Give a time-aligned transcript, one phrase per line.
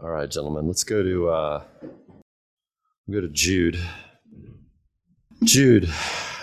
[0.00, 1.64] All right, gentlemen, let's go to uh,
[3.10, 3.80] go to Jude.
[5.42, 5.88] Jude,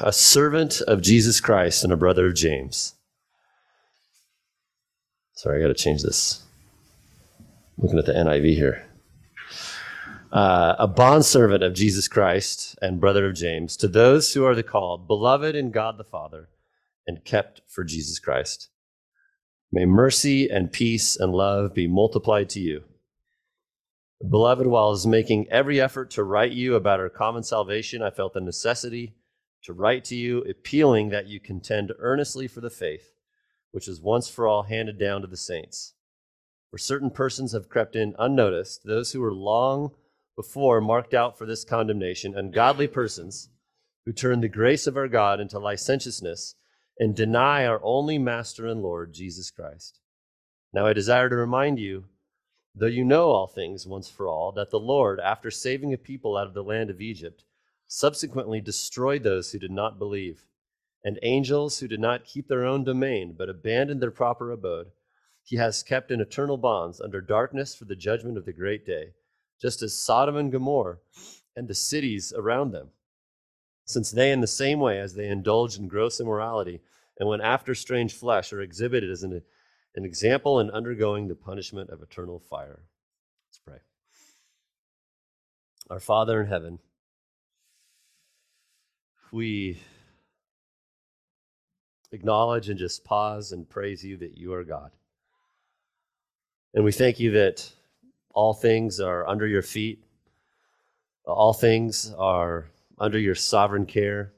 [0.01, 2.95] a servant of Jesus Christ and a brother of James.
[5.35, 6.43] Sorry, I got to change this.
[7.77, 8.89] Looking at the NIV here.
[10.33, 14.63] Uh, a bondservant of Jesus Christ and brother of James, to those who are the
[14.63, 16.49] called, beloved in God the Father,
[17.07, 18.67] and kept for Jesus Christ.
[19.71, 22.83] May mercy and peace and love be multiplied to you.
[24.21, 28.09] Beloved, while I was making every effort to write you about our common salvation, I
[28.09, 29.15] felt the necessity
[29.63, 33.15] to write to you, appealing that you contend earnestly for the faith
[33.75, 35.95] which is once for all handed down to the saints.
[36.71, 39.91] For certain persons have crept in unnoticed, those who were long
[40.37, 43.49] before marked out for this condemnation, ungodly persons
[44.05, 46.55] who turn the grace of our God into licentiousness
[46.97, 49.99] and deny our only Master and Lord, Jesus Christ.
[50.71, 52.05] Now I desire to remind you,
[52.75, 56.35] though you know all things once for all, that the Lord, after saving a people
[56.35, 57.43] out of the land of Egypt,
[57.87, 60.45] subsequently destroyed those who did not believe.
[61.03, 64.91] And angels who did not keep their own domain, but abandoned their proper abode,
[65.43, 69.13] he has kept in eternal bonds under darkness for the judgment of the great day,
[69.61, 70.97] just as Sodom and Gomorrah
[71.55, 72.89] and the cities around them
[73.85, 76.81] since they, in the same way as they indulged in gross immorality
[77.19, 79.43] and went after strange flesh, are exhibited as an,
[79.95, 82.81] an example in undergoing the punishment of eternal fire.
[83.49, 83.77] Let's pray.
[85.89, 86.79] Our Father in heaven,
[89.31, 89.79] we
[92.11, 94.91] acknowledge and just pause and praise you that you are God.
[96.73, 97.71] And we thank you that
[98.33, 100.03] all things are under your feet,
[101.25, 104.33] all things are under your sovereign care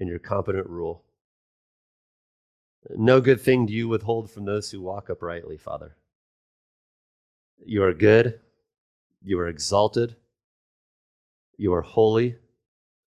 [0.00, 1.04] and your competent rule.
[2.90, 5.96] No good thing do you withhold from those who walk uprightly, Father.
[7.64, 8.40] You are good,
[9.22, 10.16] you are exalted,
[11.56, 12.36] you are holy,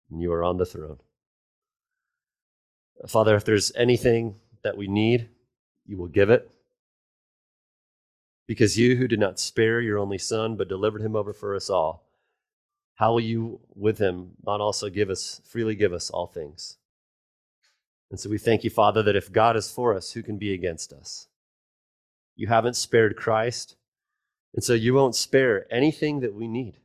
[0.10, 1.00] and you are on the throne.
[3.08, 5.28] Father, if there's anything that we need,
[5.86, 6.50] you will give it.
[8.48, 11.70] Because you, who did not spare your only Son, but delivered him over for us
[11.70, 12.06] all,
[12.96, 16.78] how will you with him not also give us freely give us all things
[18.10, 20.54] and so we thank you father that if god is for us who can be
[20.54, 21.28] against us?
[22.36, 23.76] You haven't spared christ
[24.54, 26.78] and so you won't spare anything that we need.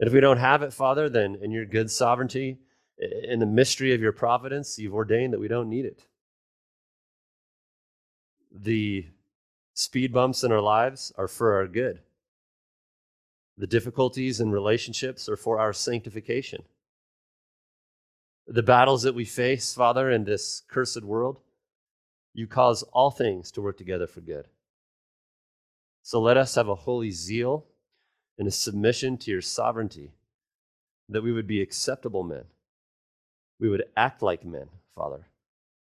[0.00, 2.58] And if we don't have it father then in your good sovereignty
[2.98, 6.04] in the mystery of your providence you've ordained that we don't need it.
[8.54, 9.06] The
[9.74, 12.00] speed bumps in our lives are for our good.
[13.56, 16.64] The difficulties in relationships are for our sanctification.
[18.46, 21.40] The battles that we face, Father, in this cursed world,
[22.34, 24.48] you cause all things to work together for good.
[26.02, 27.66] So let us have a holy zeal
[28.38, 30.10] and a submission to your sovereignty,
[31.08, 32.44] that we would be acceptable men.
[33.60, 35.26] We would act like men, Father.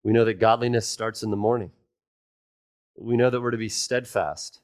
[0.04, 1.72] We know that godliness starts in the morning.
[2.96, 4.60] We know that we're to be steadfast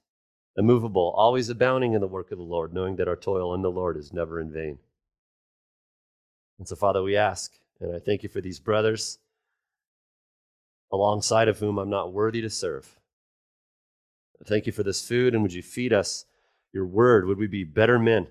[0.56, 3.70] immovable, always abounding in the work of the Lord, knowing that our toil in the
[3.70, 4.78] Lord is never in vain.
[6.58, 9.18] And so, Father, we ask, and I thank you for these brothers,
[10.92, 12.98] alongside of whom I'm not worthy to serve.
[14.44, 16.24] Thank you for this food, and would you feed us
[16.72, 17.26] your word?
[17.26, 18.28] Would we be better men?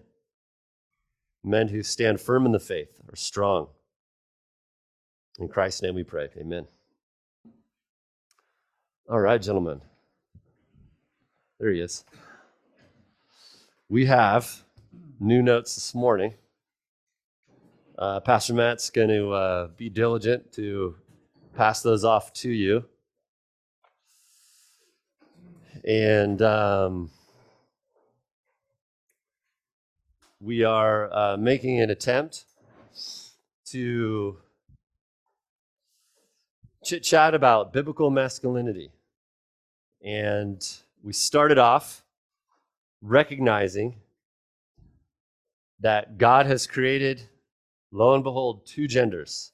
[1.43, 3.67] Men who stand firm in the faith, are strong.
[5.39, 6.29] In Christ's name we pray.
[6.37, 6.67] Amen.
[9.09, 9.81] All right, gentlemen.
[11.59, 12.03] There he is.
[13.87, 14.63] We have
[15.19, 16.33] new notes this morning.
[17.99, 20.95] Uh, Pastor Matt's going to uh, be diligent to
[21.53, 22.85] pass those off to you.
[25.83, 27.09] And um,
[30.39, 32.45] we are uh, making an attempt
[33.65, 34.37] to
[36.85, 38.91] chit chat about biblical masculinity.
[40.01, 40.65] And
[41.03, 42.05] we started off
[43.01, 43.97] recognizing
[45.81, 47.23] that God has created,
[47.91, 49.51] lo and behold, two genders.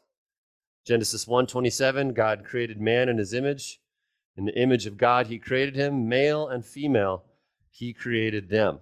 [0.85, 3.81] Genesis 1:27, God created man in his image.
[4.37, 7.23] In the image of God he created him, male and female,
[7.69, 8.79] he created them.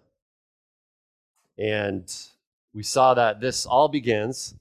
[1.57, 2.11] And
[2.73, 4.55] we saw that this all begins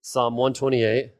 [0.00, 1.12] Psalm 128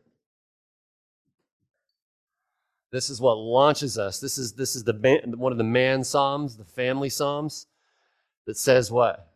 [2.93, 4.21] this is what launches us.
[4.21, 4.93] This is, this is the
[5.37, 7.67] one of the man psalms, the family psalms,
[8.47, 9.32] that says what?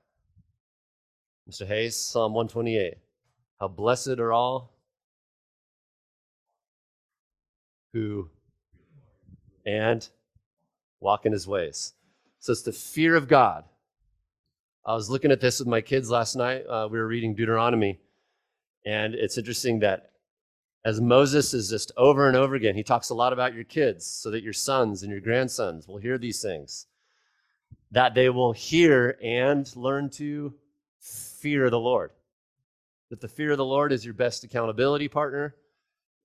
[1.48, 1.66] Mr.
[1.66, 2.94] Hayes, Psalm 128.
[3.60, 4.72] How blessed are all
[7.92, 8.28] who
[9.64, 10.08] and
[11.00, 11.94] walk in his ways.
[12.40, 13.64] So it's the fear of God.
[14.84, 16.64] I was looking at this with my kids last night.
[16.68, 18.00] Uh, we were reading Deuteronomy,
[18.84, 20.10] and it's interesting that
[20.84, 24.06] as Moses is just over and over again, he talks a lot about your kids
[24.06, 26.86] so that your sons and your grandsons will hear these things,
[27.90, 30.54] that they will hear and learn to
[31.46, 32.10] fear of the Lord.
[33.10, 35.54] That the fear of the Lord is your best accountability partner.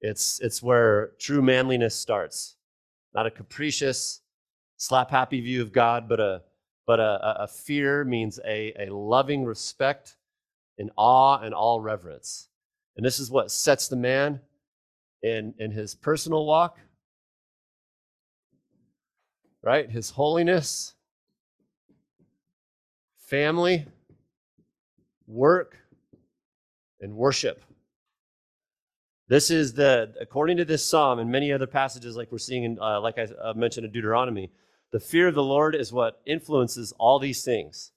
[0.01, 2.55] It's, it's where true manliness starts.
[3.13, 4.21] Not a capricious,
[4.77, 6.41] slap happy view of God, but a,
[6.87, 10.15] but a, a fear means a, a loving respect
[10.79, 12.47] in awe and all reverence.
[12.97, 14.39] And this is what sets the man
[15.21, 16.79] in, in his personal walk,
[19.61, 19.87] right?
[19.87, 20.95] His holiness,
[23.19, 23.85] family,
[25.31, 25.77] work,
[26.99, 27.63] and worship.
[29.27, 32.79] This is the, according to this psalm and many other passages, like we're seeing, in,
[32.79, 34.51] uh, like I uh, mentioned in Deuteronomy,
[34.91, 37.91] the fear of the Lord is what influences all these things.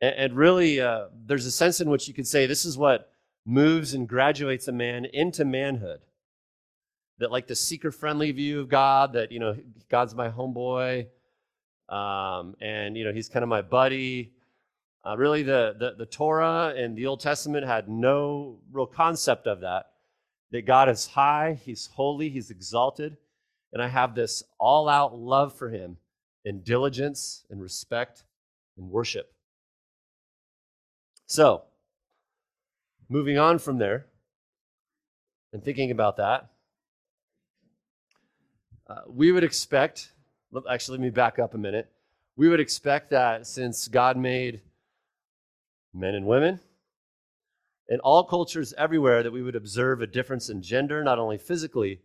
[0.00, 3.12] And, and really, uh, there's a sense in which you could say this is what
[3.46, 6.00] moves and graduates a man into manhood.
[7.18, 9.56] That, like the seeker friendly view of God, that, you know,
[9.88, 11.06] God's my homeboy,
[11.88, 14.32] um, and, you know, he's kind of my buddy.
[15.04, 19.60] Uh, really, the, the, the Torah and the Old Testament had no real concept of
[19.60, 19.86] that.
[20.52, 23.16] That God is high, He's holy, He's exalted,
[23.72, 25.96] and I have this all out love for Him
[26.44, 28.24] in diligence and respect
[28.76, 29.32] and worship.
[31.26, 31.62] So,
[33.08, 34.06] moving on from there
[35.52, 36.50] and thinking about that,
[38.88, 40.12] uh, we would expect,
[40.68, 41.90] actually, let me back up a minute.
[42.36, 44.60] We would expect that since God made
[45.92, 46.60] men and women,
[47.88, 52.00] in all cultures everywhere, that we would observe a difference in gender, not only physically,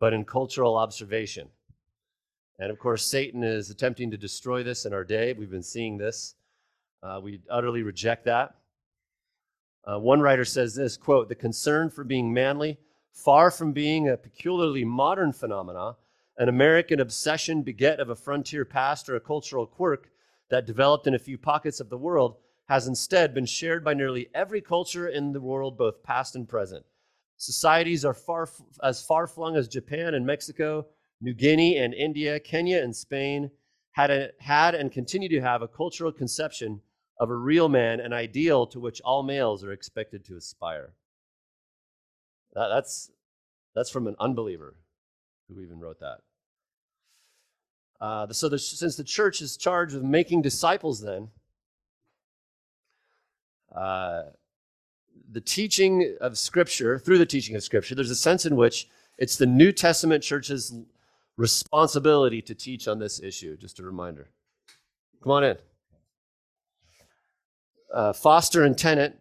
[0.00, 1.48] but in cultural observation.
[2.58, 5.32] And of course, Satan is attempting to destroy this in our day.
[5.32, 6.34] We've been seeing this.
[7.02, 8.56] Uh, we utterly reject that.
[9.84, 12.78] Uh, one writer says this quote, the concern for being manly,
[13.12, 15.96] far from being a peculiarly modern phenomena,
[16.36, 20.10] an American obsession beget of a frontier past or a cultural quirk
[20.50, 22.36] that developed in a few pockets of the world,
[22.70, 26.86] has instead been shared by nearly every culture in the world, both past and present.
[27.36, 28.48] Societies are far,
[28.80, 30.86] as far flung as Japan and Mexico,
[31.20, 33.50] New Guinea and India, Kenya and Spain
[33.90, 36.80] had, a, had and continue to have a cultural conception
[37.18, 40.92] of a real man, an ideal to which all males are expected to aspire.
[42.52, 43.10] That, that's,
[43.74, 44.76] that's from an unbeliever
[45.48, 46.18] who even wrote that.
[48.00, 51.30] Uh, so, the, since the church is charged with making disciples, then,
[53.74, 54.22] uh,
[55.30, 58.88] the teaching of Scripture, through the teaching of Scripture, there's a sense in which
[59.18, 60.74] it's the New Testament church's
[61.36, 63.56] responsibility to teach on this issue.
[63.56, 64.28] Just a reminder.
[65.22, 65.56] Come on in.
[67.92, 69.16] Uh, Foster and Tennant,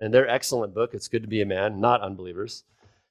[0.00, 2.64] and their excellent book, It's Good to Be a Man, not unbelievers.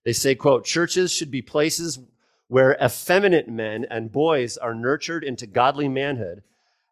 [0.03, 1.99] They say, quote, churches should be places
[2.47, 6.43] where effeminate men and boys are nurtured into godly manhood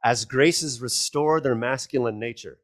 [0.03, 2.57] as graces restore their masculine nature.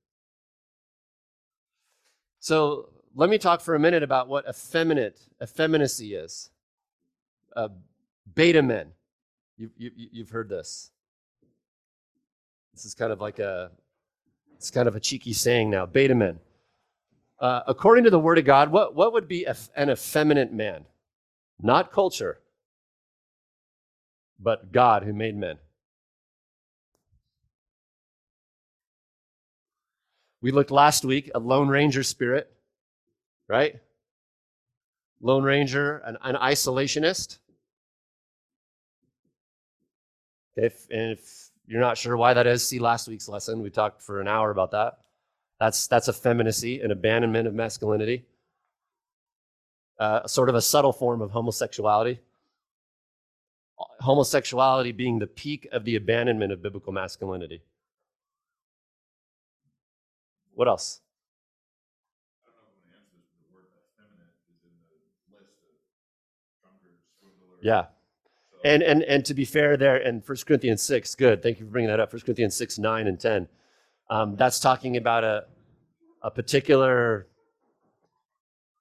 [2.39, 6.50] So let me talk for a minute about what effeminate, effeminacy is.
[7.56, 7.69] Uh,
[8.36, 8.91] beta men.
[9.57, 10.91] You, you, you've heard this.
[12.74, 13.72] This is kind of like a,
[14.55, 15.86] it's kind of a cheeky saying now.
[15.86, 16.39] Beta men.
[17.39, 20.86] Uh, according to the Word of God, what, what would be an effeminate man?
[21.62, 22.39] Not culture,
[24.39, 25.58] but God who made men.
[30.41, 32.51] We looked last week at Lone Ranger spirit,
[33.48, 33.79] right?
[35.22, 37.39] Lone Ranger, an, an isolationist.
[40.55, 43.62] If, if you're not sure why that is, see last week's lesson.
[43.62, 45.00] We talked for an hour about that.
[45.60, 48.25] That's, that's effeminacy, an abandonment of masculinity,
[50.00, 52.19] uh, sort of a subtle form of homosexuality.
[54.00, 57.62] Homosexuality being the peak of the abandonment of biblical masculinity.
[60.60, 61.00] What else?
[67.62, 67.86] Yeah.
[68.66, 71.42] And, and, and to be fair, there in 1 Corinthians 6, good.
[71.42, 72.12] Thank you for bringing that up.
[72.12, 73.48] 1 Corinthians 6, 9, and 10.
[74.10, 75.46] Um, that's talking about a,
[76.24, 77.28] a particular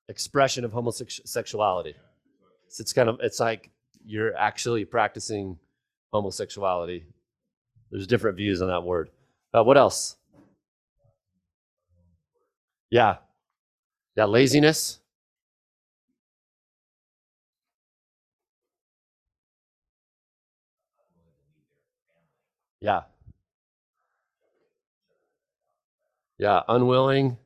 [0.08, 1.94] expression of homosexuality.
[2.66, 3.70] So it's kind of, it's like
[4.04, 5.60] you're actually practicing
[6.12, 7.04] homosexuality.
[7.92, 9.10] There's different views on that word.
[9.54, 10.17] Uh, what else?
[12.90, 13.16] Yeah.
[14.16, 15.00] Yeah, laziness.
[22.80, 23.02] Yeah.
[26.38, 27.36] Yeah, unwilling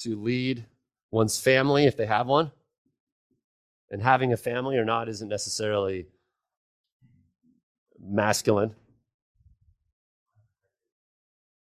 [0.00, 0.64] to lead
[1.10, 2.50] one's family if they have one.
[3.90, 6.06] And having a family or not isn't necessarily
[8.00, 8.74] masculine.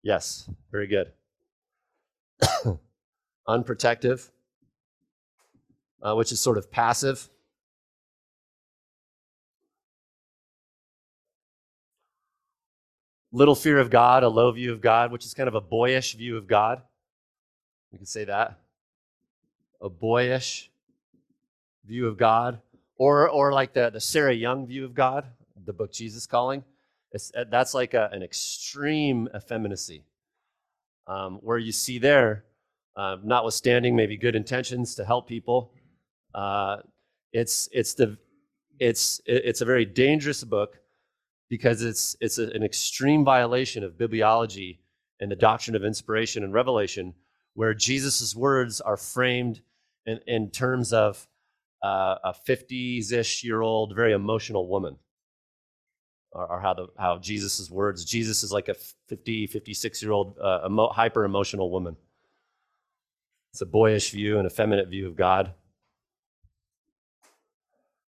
[0.03, 1.11] Yes, very good.
[3.49, 4.29] Unprotective,
[6.03, 7.29] uh, which is sort of passive.
[13.31, 16.13] Little fear of God, a low view of God, which is kind of a boyish
[16.13, 16.83] view of God.
[17.91, 18.59] We can say that.
[19.81, 20.69] A boyish
[21.85, 22.61] view of God.
[22.97, 25.25] Or, or like the, the Sarah Young view of God,
[25.65, 26.63] the book Jesus Calling.
[27.11, 30.03] It's, that's like a, an extreme effeminacy,
[31.07, 32.43] um, where you see there,
[32.95, 35.71] uh, notwithstanding maybe good intentions to help people,
[36.35, 36.77] uh,
[37.31, 38.17] it's it's the
[38.79, 40.79] it's it's a very dangerous book
[41.49, 44.79] because it's it's a, an extreme violation of bibliology
[45.19, 47.13] and the doctrine of inspiration and revelation,
[47.53, 49.61] where Jesus' words are framed
[50.05, 51.27] in, in terms of
[51.83, 54.95] uh, a 50s-ish year old, very emotional woman
[56.31, 58.05] or, or how how Jesus' words.
[58.05, 58.75] Jesus is like a
[59.07, 61.95] 50, 56 year old uh, emo, hyper emotional woman.
[63.51, 65.53] It's a boyish view and effeminate view of God.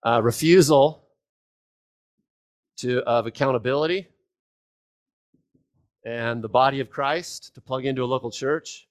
[0.04, 1.04] Uh, refusal
[2.78, 4.08] to of accountability
[6.04, 8.88] and the body of Christ to plug into a local church.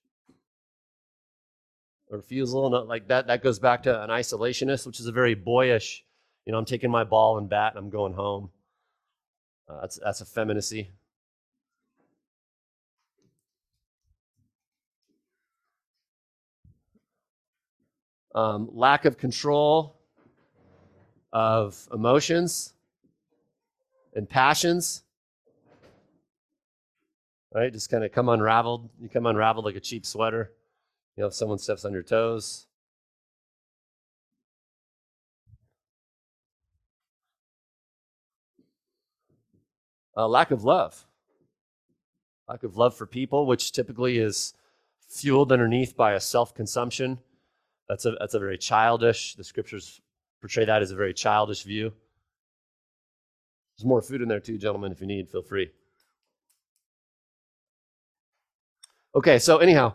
[2.11, 3.27] A refusal, not like that.
[3.27, 6.05] That goes back to an isolationist, which is a very boyish.
[6.45, 8.49] You know, I'm taking my ball and bat and I'm going home.
[9.67, 10.91] Uh, that's that's effeminacy.
[18.37, 19.95] Um, lack of control
[21.33, 22.75] of emotions
[24.13, 25.01] and passions.
[27.51, 27.73] Right?
[27.73, 28.91] Just kind of come unraveled.
[29.01, 30.51] You come unraveled like a cheap sweater.
[31.15, 32.67] You know, if someone steps on your toes.
[40.15, 41.07] Uh, lack of love.
[42.47, 44.53] Lack of love for people, which typically is
[45.09, 47.17] fueled underneath by a self consumption.
[47.89, 50.01] That's a, that's a very childish, the scriptures
[50.41, 51.93] portray that as a very childish view.
[53.77, 54.91] There's more food in there too, gentlemen.
[54.91, 55.71] If you need, feel free.
[59.15, 59.93] Okay, so anyhow,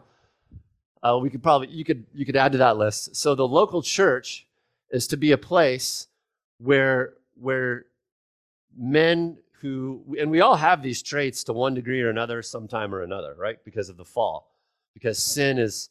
[1.02, 3.16] uh, we could probably you could you could add to that list.
[3.16, 4.46] So the local church
[4.90, 6.06] is to be a place
[6.58, 7.86] where where
[8.76, 13.02] men who and we all have these traits to one degree or another, sometime or
[13.02, 13.62] another, right?
[13.64, 14.54] Because of the fall,
[14.94, 15.90] because sin is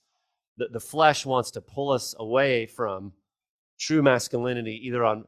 [0.62, 3.13] the, the flesh wants to pull us away from
[3.80, 5.25] true masculinity, either on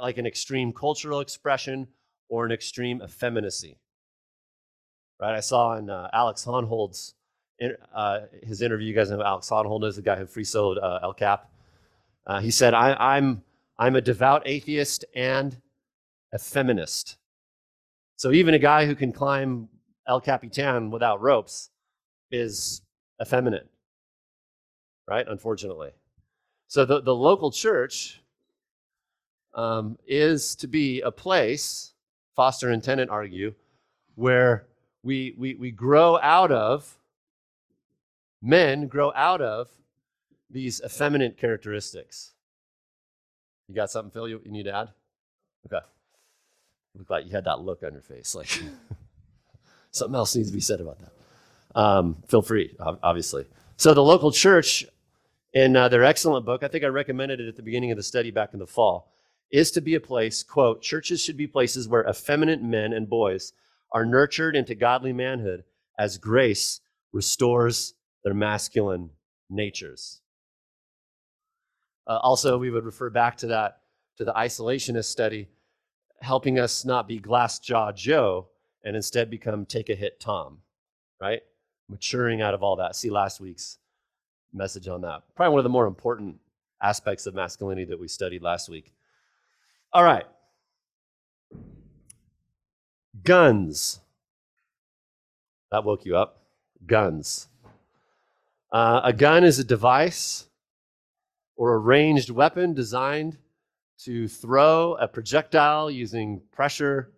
[0.00, 1.86] like an extreme cultural expression
[2.30, 3.78] or an extreme effeminacy.
[5.20, 5.34] Right?
[5.34, 7.14] I saw in uh, Alex Honnold's
[7.94, 8.88] uh, his interview.
[8.88, 11.50] You guys know Alex Honnold is the guy who free soloed uh, El Cap.
[12.26, 13.42] Uh, he said, I, "I'm
[13.78, 15.60] I'm a devout atheist and
[16.32, 17.16] a feminist."
[18.16, 19.68] So even a guy who can climb
[20.08, 21.70] El Capitan without ropes
[22.30, 22.80] is
[23.20, 23.68] effeminate,
[25.06, 25.26] right?
[25.28, 25.90] Unfortunately.
[26.68, 28.20] So the, the local church
[29.54, 31.92] um, is to be a place,
[32.34, 33.54] Foster and Tennant argue,
[34.14, 34.66] where
[35.02, 36.98] we, we, we grow out of,
[38.42, 39.68] men grow out of
[40.50, 42.32] these effeminate characteristics.
[43.68, 44.88] You got something, Phil, you, you need to add?
[45.66, 45.84] Okay.
[46.96, 48.34] Look like you had that look on your face.
[48.34, 48.48] Like
[49.90, 51.12] something else needs to be said about that.
[51.78, 53.46] Um, feel free, obviously.
[53.76, 54.86] So the local church,
[55.52, 58.02] in uh, their excellent book, I think I recommended it at the beginning of the
[58.02, 59.12] study back in the fall
[59.50, 63.52] is to be a place, quote, churches should be places where effeminate men and boys
[63.92, 65.64] are nurtured into godly manhood
[65.98, 66.80] as grace
[67.12, 69.10] restores their masculine
[69.48, 70.20] natures.
[72.06, 73.80] Uh, also, we would refer back to that,
[74.16, 75.48] to the isolationist study,
[76.20, 78.48] helping us not be glass jaw Joe
[78.84, 80.58] and instead become take a hit Tom,
[81.20, 81.42] right?
[81.88, 82.96] Maturing out of all that.
[82.96, 83.78] See last week's
[84.56, 85.22] message on that.
[85.34, 86.36] Probably one of the more important
[86.82, 88.92] aspects of masculinity that we studied last week.
[89.92, 90.24] All right.
[93.22, 94.00] Guns.
[95.70, 96.42] That woke you up.
[96.86, 97.48] Guns.
[98.72, 100.46] Uh, a gun is a device
[101.56, 103.38] or a ranged weapon designed
[103.98, 107.12] to throw a projectile using pressure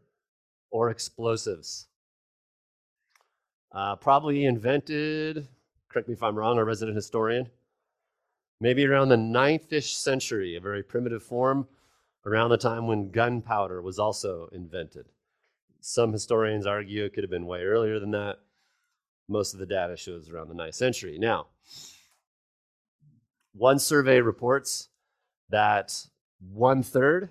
[0.71, 1.87] or explosives.
[3.73, 5.47] Uh, probably invented,
[5.89, 7.49] correct me if I'm wrong, a resident historian,
[8.61, 11.67] maybe around the 9th ish century, a very primitive form
[12.27, 15.07] around the time when gunpowder was also invented.
[15.81, 18.39] Some historians argue it could have been way earlier than that.
[19.29, 21.19] Most of the data shows around the 9th century.
[21.19, 21.47] Now,
[23.55, 24.89] one survey reports
[25.51, 26.07] that
[26.41, 27.31] one third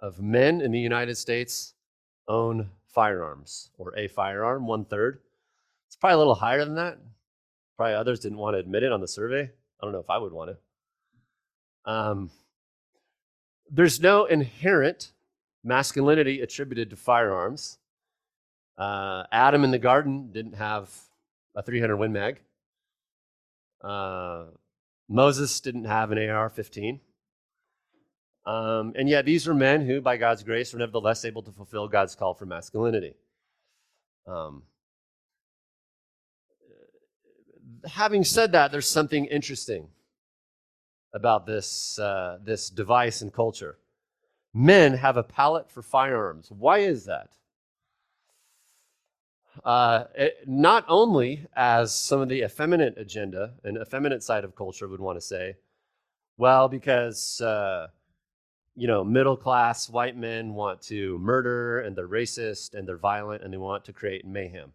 [0.00, 1.74] of men in the United States
[2.28, 5.20] own firearms or a firearm, one third.
[5.86, 6.98] It's probably a little higher than that.
[7.76, 9.42] Probably others didn't want to admit it on the survey.
[9.42, 11.90] I don't know if I would want to.
[11.90, 12.30] Um,
[13.70, 15.12] there's no inherent
[15.62, 17.78] masculinity attributed to firearms.
[18.78, 20.90] Uh, Adam in the garden didn't have
[21.54, 22.40] a 300 Win Mag.
[23.82, 24.44] Uh,
[25.08, 27.00] Moses didn't have an AR 15.
[28.44, 31.88] Um, and yet, these were men who, by God's grace, were nevertheless able to fulfill
[31.88, 33.14] God's call for masculinity.
[34.26, 34.62] Um,
[37.86, 39.88] having said that, there's something interesting
[41.12, 43.78] about this, uh, this device and culture.
[44.52, 46.50] Men have a palate for firearms.
[46.50, 47.30] Why is that?
[49.64, 54.88] Uh, it, not only as some of the effeminate agenda and effeminate side of culture
[54.88, 55.56] would want to say,
[56.36, 57.88] well, because uh,
[58.76, 63.42] you know, middle class white men want to murder and they're racist and they're violent
[63.42, 64.72] and they want to create mayhem.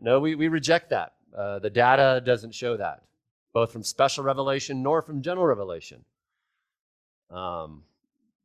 [0.00, 1.12] No, we, we reject that.
[1.36, 3.02] Uh, the data doesn't show that,
[3.52, 6.04] both from special revelation nor from general revelation.
[7.30, 7.84] Um,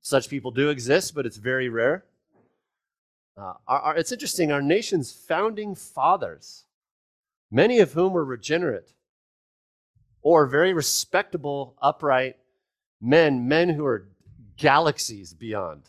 [0.01, 2.05] such people do exist, but it's very rare.
[3.37, 6.65] Uh, our, our, it's interesting, our nation's founding fathers,
[7.51, 8.93] many of whom were regenerate
[10.21, 12.37] or very respectable, upright
[13.01, 14.07] men, men who are
[14.57, 15.83] galaxies beyond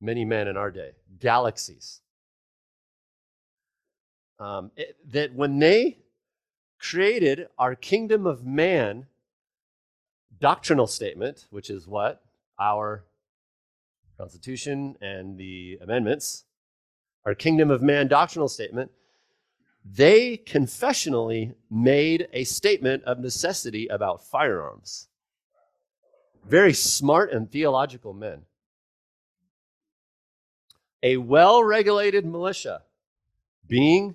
[0.00, 0.90] many men in our day,
[1.20, 2.00] galaxies.
[4.38, 5.98] Um, it, that when they
[6.90, 9.06] created our kingdom of man
[10.38, 12.22] doctrinal statement, which is what?
[12.58, 13.04] Our
[14.18, 16.44] Constitution and the amendments,
[17.24, 18.90] our kingdom of man doctrinal statement,
[19.84, 25.08] they confessionally made a statement of necessity about firearms
[26.46, 28.42] very smart and theological men.
[31.02, 32.82] A well regulated militia
[33.66, 34.14] being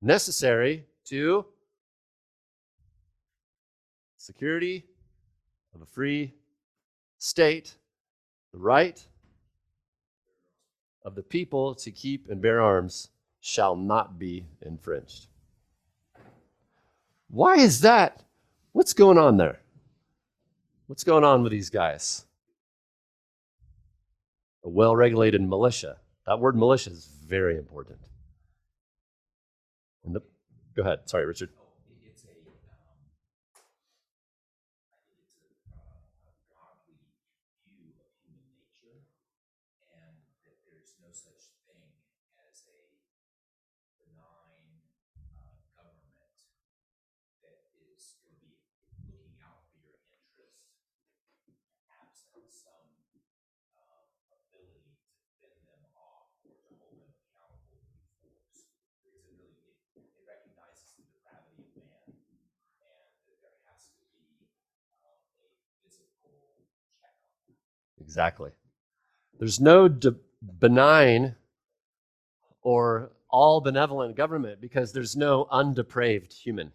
[0.00, 1.46] necessary to
[4.24, 4.86] security
[5.74, 6.32] of a free
[7.18, 7.74] state,
[8.52, 9.06] the right
[11.04, 13.10] of the people to keep and bear arms
[13.40, 15.26] shall not be infringed.
[17.28, 18.22] Why is that?
[18.72, 19.60] What's going on there?
[20.86, 22.24] What's going on with these guys?
[24.64, 25.98] A well regulated militia.
[26.26, 27.98] That word militia is very important.
[30.06, 30.20] The,
[30.74, 31.00] go ahead.
[31.06, 31.50] Sorry, Richard.
[68.00, 68.50] Exactly.
[69.38, 70.16] There's no de-
[70.60, 71.36] benign
[72.62, 76.72] or all benevolent government because there's no undepraved human.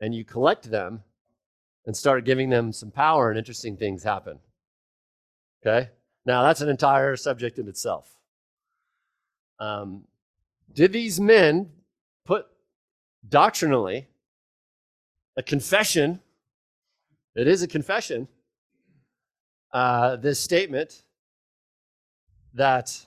[0.00, 1.02] And you collect them
[1.86, 4.38] and start giving them some power, and interesting things happen.
[5.62, 5.90] Okay?
[6.24, 8.14] Now, that's an entire subject in itself.
[9.58, 10.04] Um,
[10.72, 11.70] did these men
[12.24, 12.46] put
[13.28, 14.06] doctrinally
[15.36, 16.20] a confession?
[17.34, 18.28] It is a confession
[19.72, 21.02] uh, this statement
[22.54, 23.06] that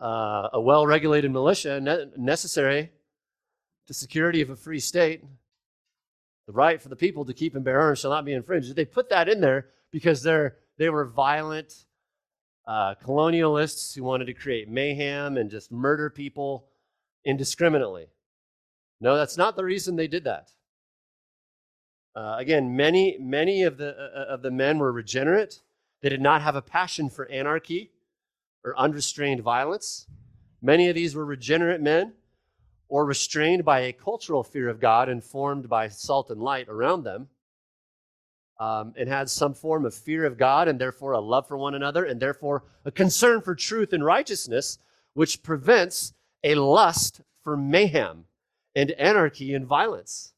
[0.00, 5.24] uh, a well regulated militia ne- necessary to the security of a free state,
[6.46, 8.74] the right for the people to keep and bear arms shall not be infringed.
[8.74, 11.84] They put that in there because they're, they were violent
[12.66, 16.66] uh, colonialists who wanted to create mayhem and just murder people
[17.24, 18.06] indiscriminately.
[19.00, 20.50] No, that's not the reason they did that.
[22.14, 25.62] Uh, again, many, many of the, uh, uh, of the men were regenerate.
[26.02, 27.90] They did not have a passion for anarchy
[28.64, 30.06] or unrestrained violence.
[30.60, 32.12] Many of these were regenerate men
[32.88, 37.28] or restrained by a cultural fear of God informed by salt and light around them,
[38.60, 41.74] um, and had some form of fear of God and therefore a love for one
[41.74, 44.78] another and therefore a concern for truth and righteousness,
[45.14, 46.12] which prevents
[46.44, 48.26] a lust for mayhem
[48.76, 50.31] and anarchy and violence.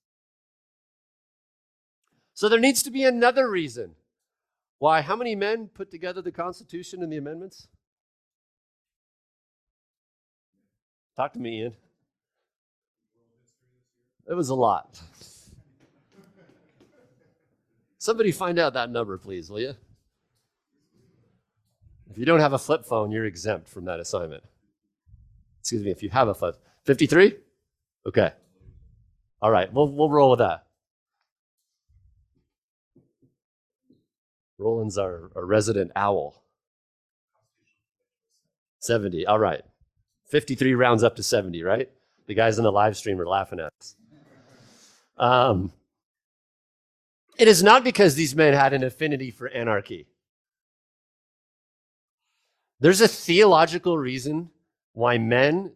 [2.34, 3.94] So there needs to be another reason
[4.78, 5.00] why.
[5.00, 7.68] How many men put together the Constitution and the amendments?
[11.16, 11.74] Talk to me, Ian.
[14.28, 15.00] It was a lot.
[17.98, 19.74] Somebody find out that number, please, will you?
[22.10, 24.42] If you don't have a flip phone, you're exempt from that assignment.
[25.60, 26.56] Excuse me, if you have a flip.
[26.84, 27.34] 53?
[28.06, 28.32] Okay.
[29.40, 30.66] All right, we'll, we'll roll with that.
[34.64, 36.42] Roland's our, our resident owl.
[38.78, 39.26] 70.
[39.26, 39.62] All right.
[40.30, 41.90] 53 rounds up to 70, right?
[42.26, 43.96] The guys in the live stream are laughing at us.
[45.18, 45.72] Um,
[47.38, 50.06] it is not because these men had an affinity for anarchy.
[52.80, 54.50] There's a theological reason
[54.94, 55.72] why men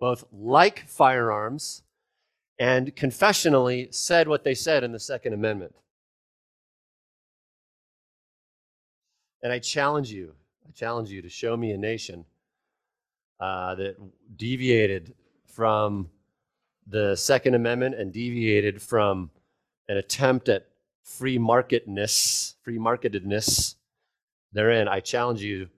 [0.00, 1.82] both like firearms
[2.58, 5.74] and confessionally said what they said in the Second Amendment.
[9.46, 10.32] And I challenge you,
[10.68, 12.24] I challenge you to show me a nation
[13.38, 13.94] uh, that
[14.36, 15.14] deviated
[15.46, 16.08] from
[16.88, 19.30] the Second Amendment and deviated from
[19.88, 20.66] an attempt at
[21.04, 23.76] free marketness, free marketedness
[24.52, 24.88] therein.
[24.88, 25.68] I challenge you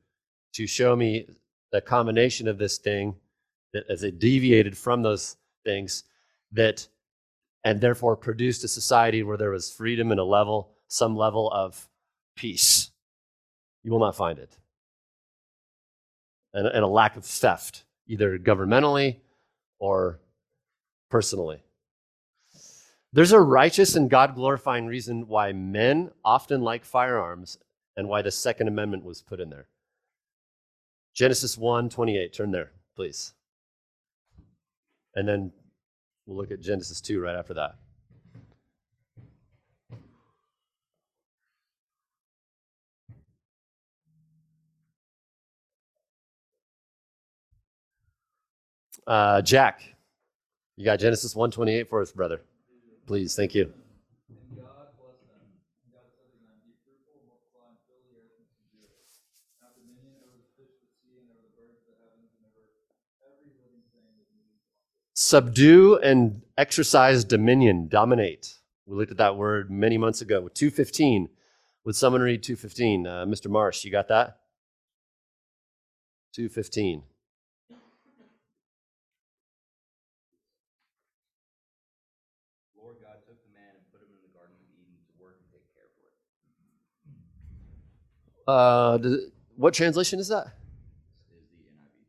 [0.54, 1.26] to show me
[1.70, 3.16] the combination of this thing
[3.74, 6.04] that as it deviated from those things
[6.52, 6.88] that
[7.64, 11.86] and therefore produced a society where there was freedom and a level some level of
[12.34, 12.92] peace
[13.88, 14.54] you will not find it.
[16.52, 19.16] And, and a lack of theft either governmentally
[19.78, 20.20] or
[21.08, 21.62] personally.
[23.14, 27.56] There's a righteous and god glorifying reason why men often like firearms
[27.96, 29.68] and why the second amendment was put in there.
[31.14, 33.32] Genesis 1 28 turn there please.
[35.14, 35.50] And then
[36.26, 37.76] we'll look at Genesis 2 right after that.
[49.08, 49.80] Uh, Jack,
[50.76, 52.40] you got Genesis 128 for us, brother.
[53.06, 53.72] Please, thank you.
[65.18, 68.54] subdue and exercise dominion, dominate.
[68.86, 71.28] We looked at that word many months ago with 215.
[71.84, 73.06] Would someone read 215?
[73.06, 73.50] Uh, Mr.
[73.50, 74.38] Marsh, you got that?
[76.32, 77.02] 215.
[82.78, 85.34] Lord God took the man and put him in the Garden of Eden to work
[85.42, 85.90] and take care
[88.48, 88.98] Uh,
[89.56, 90.46] what translation is that?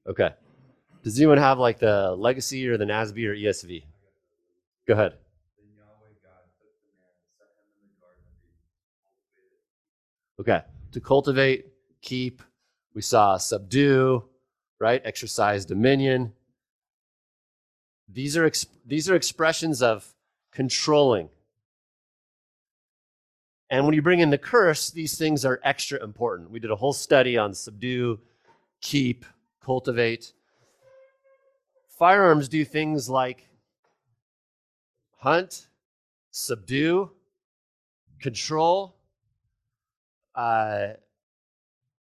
[0.08, 0.30] Okay.
[1.04, 3.84] Does anyone have like the legacy or the NASB or ESV?
[4.88, 5.14] Go ahead.
[10.40, 10.62] Okay.
[10.94, 11.66] To cultivate,
[12.02, 12.42] keep.
[12.94, 14.24] We saw subdue,
[14.80, 15.02] right?
[15.04, 16.34] Exercise dominion.
[18.08, 20.16] These are exp- these are expressions of
[20.52, 21.30] controlling.
[23.70, 26.50] And when you bring in the curse, these things are extra important.
[26.50, 28.20] We did a whole study on subdue,
[28.82, 29.26] keep,
[29.64, 30.34] cultivate.
[32.00, 33.48] Firearms do things like
[35.18, 35.68] hunt,
[36.32, 37.12] subdue,
[38.20, 38.96] control.
[40.34, 40.94] Uh,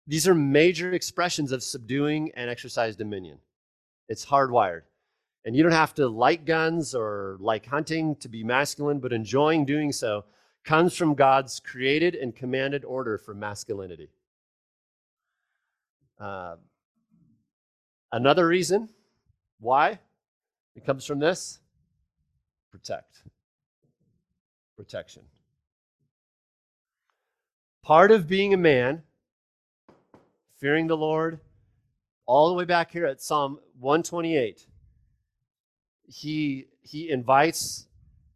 [0.06, 3.40] these are major expressions of subduing and exercise dominion.
[4.08, 4.82] It's hardwired.
[5.46, 9.66] And you don't have to like guns or like hunting to be masculine, but enjoying
[9.66, 10.26] doing so
[10.66, 14.10] comes from God's created and commanded order for masculinity.
[16.20, 16.56] Uh,
[18.12, 18.90] another reason
[19.60, 20.00] why?
[20.76, 21.60] It comes from this
[22.72, 23.24] protect.
[24.76, 25.24] Protection.
[27.82, 29.04] Part of being a man,
[30.60, 31.40] fearing the Lord,
[32.26, 34.66] all the way back here at Psalm 128,
[36.08, 37.88] he, he invites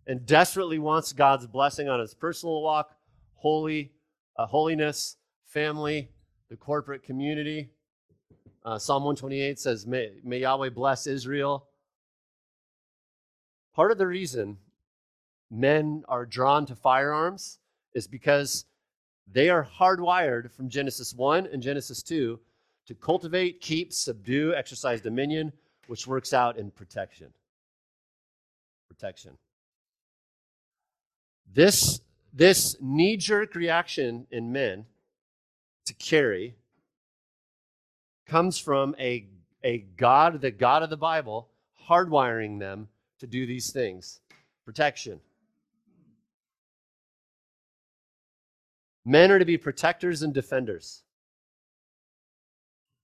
[0.07, 2.95] and desperately wants God's blessing on his personal walk,
[3.35, 3.91] holy,
[4.38, 6.09] uh, holiness, family,
[6.49, 7.69] the corporate community.
[8.65, 11.67] Uh, Psalm 128 says, may, may Yahweh bless Israel.
[13.73, 14.57] Part of the reason
[15.51, 17.59] men are drawn to firearms
[17.93, 18.65] is because
[19.31, 22.39] they are hardwired from Genesis 1 and Genesis 2
[22.88, 25.51] to cultivate, keep, subdue, exercise dominion,
[25.88, 27.27] which works out in protection.
[28.88, 29.38] Protection.
[31.53, 32.01] This,
[32.33, 34.85] this knee jerk reaction in men
[35.85, 36.55] to carry
[38.27, 39.25] comes from a,
[39.63, 41.49] a God, the God of the Bible,
[41.89, 42.88] hardwiring them
[43.19, 44.19] to do these things
[44.63, 45.19] protection.
[49.03, 51.01] Men are to be protectors and defenders.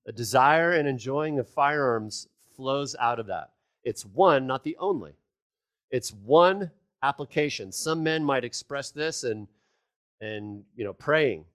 [0.05, 3.53] A desire and enjoying of firearms flows out of that.
[3.84, 5.13] It's one, not the only.
[5.89, 6.69] It's one
[7.03, 7.71] application.
[7.71, 9.47] Some men might express this and
[10.21, 11.45] and you know praying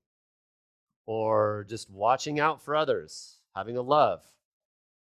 [1.06, 4.22] or just watching out for others, having a love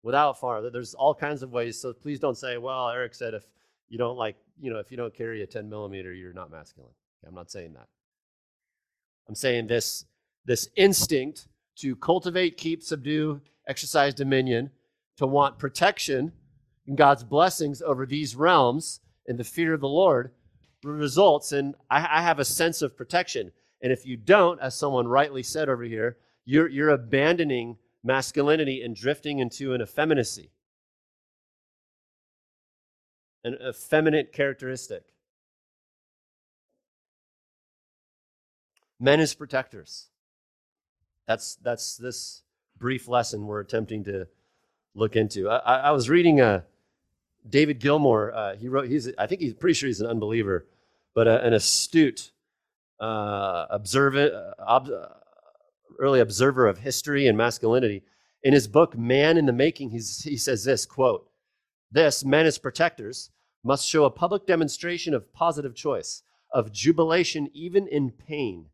[0.04, 0.70] without far.
[0.70, 1.80] There's all kinds of ways.
[1.80, 3.44] So please don't say, well, Eric said if
[3.90, 6.94] you don't like, you know, if you don't carry a 10 millimeter, you're not masculine.
[7.28, 7.88] I'm not saying that.
[9.28, 10.06] I'm saying this
[10.46, 14.72] this instinct to cultivate, keep, subdue, exercise dominion,
[15.18, 16.32] to want protection
[16.88, 20.32] and God's blessings over these realms and the fear of the Lord
[20.84, 23.52] results in I, I have a sense of protection.
[23.82, 28.96] And if you don't, as someone rightly said over here, you're, you're abandoning masculinity and
[28.96, 30.52] drifting into an effeminacy,
[33.44, 35.04] an effeminate characteristic.
[39.00, 40.08] Men as protectors.
[41.28, 42.42] That's, that's this
[42.78, 44.28] brief lesson we're attempting to
[44.96, 45.50] look into.
[45.50, 46.66] I, I was reading a,
[47.48, 50.68] David Gilmore, Uh, he wrote, he's, I think he's pretty sure he's an unbeliever,
[51.14, 52.32] but a, an astute,
[53.00, 55.08] uh, observant, uh, ob, uh,
[56.00, 58.04] early observer of history and masculinity.
[58.44, 61.30] In his book, Man in the Making, he says this quote,
[61.92, 63.32] This, men as protectors,
[63.64, 66.24] must show a public demonstration of positive choice,
[66.54, 68.68] of jubilation even in pain,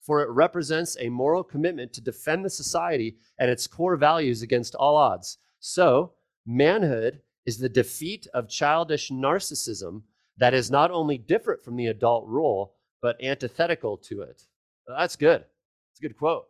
[0.00, 4.74] for it represents a moral commitment to defend the society and its core values against
[4.74, 5.38] all odds.
[5.60, 10.02] So, manhood is the defeat of childish narcissism
[10.38, 14.42] that is not only different from the adult role, but antithetical to it.
[14.86, 15.44] That's good.
[15.90, 16.46] It's a good quote.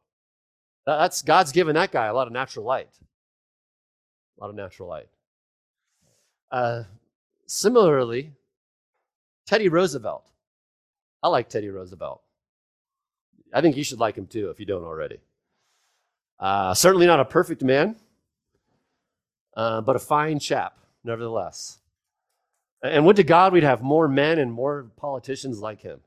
[0.86, 2.90] That's God's given that guy a lot of natural light.
[4.38, 5.08] A lot of natural light.
[6.50, 6.84] Uh,
[7.46, 8.32] similarly,
[9.46, 10.24] Teddy Roosevelt.
[11.22, 12.20] I like Teddy Roosevelt.
[13.54, 15.18] I think you should like him too if you don't already.
[16.40, 17.96] Uh, certainly not a perfect man,
[19.56, 21.78] uh, but a fine chap, nevertheless.
[22.82, 26.00] And would to God we'd have more men and more politicians like him.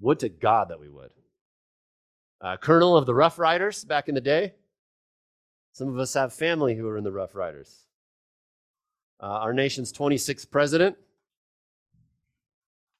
[0.00, 1.10] Would to God that we would
[2.40, 4.54] uh, colonel of the Rough Riders back in the day.
[5.72, 7.84] Some of us have family who are in the Rough Riders.
[9.20, 10.96] Uh, our nation's 26th president,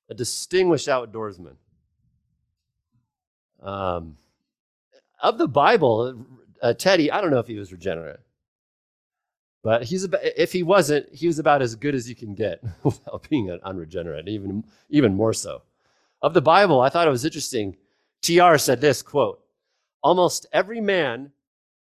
[0.08, 1.56] a distinguished outdoorsman.
[3.62, 4.16] Um,
[5.22, 6.26] of the Bible,
[6.62, 8.20] uh, Teddy, I don't know if he was regenerate,
[9.62, 12.62] but he's about, if he wasn't, he was about as good as you can get
[12.82, 15.62] without being unregenerate, even even more so.
[16.22, 17.76] Of the Bible, I thought it was interesting
[18.22, 19.40] TR said this quote,
[20.02, 21.32] almost every man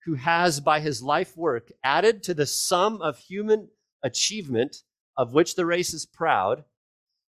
[0.03, 3.69] who has by his life work added to the sum of human
[4.03, 4.83] achievement
[5.17, 6.63] of which the race is proud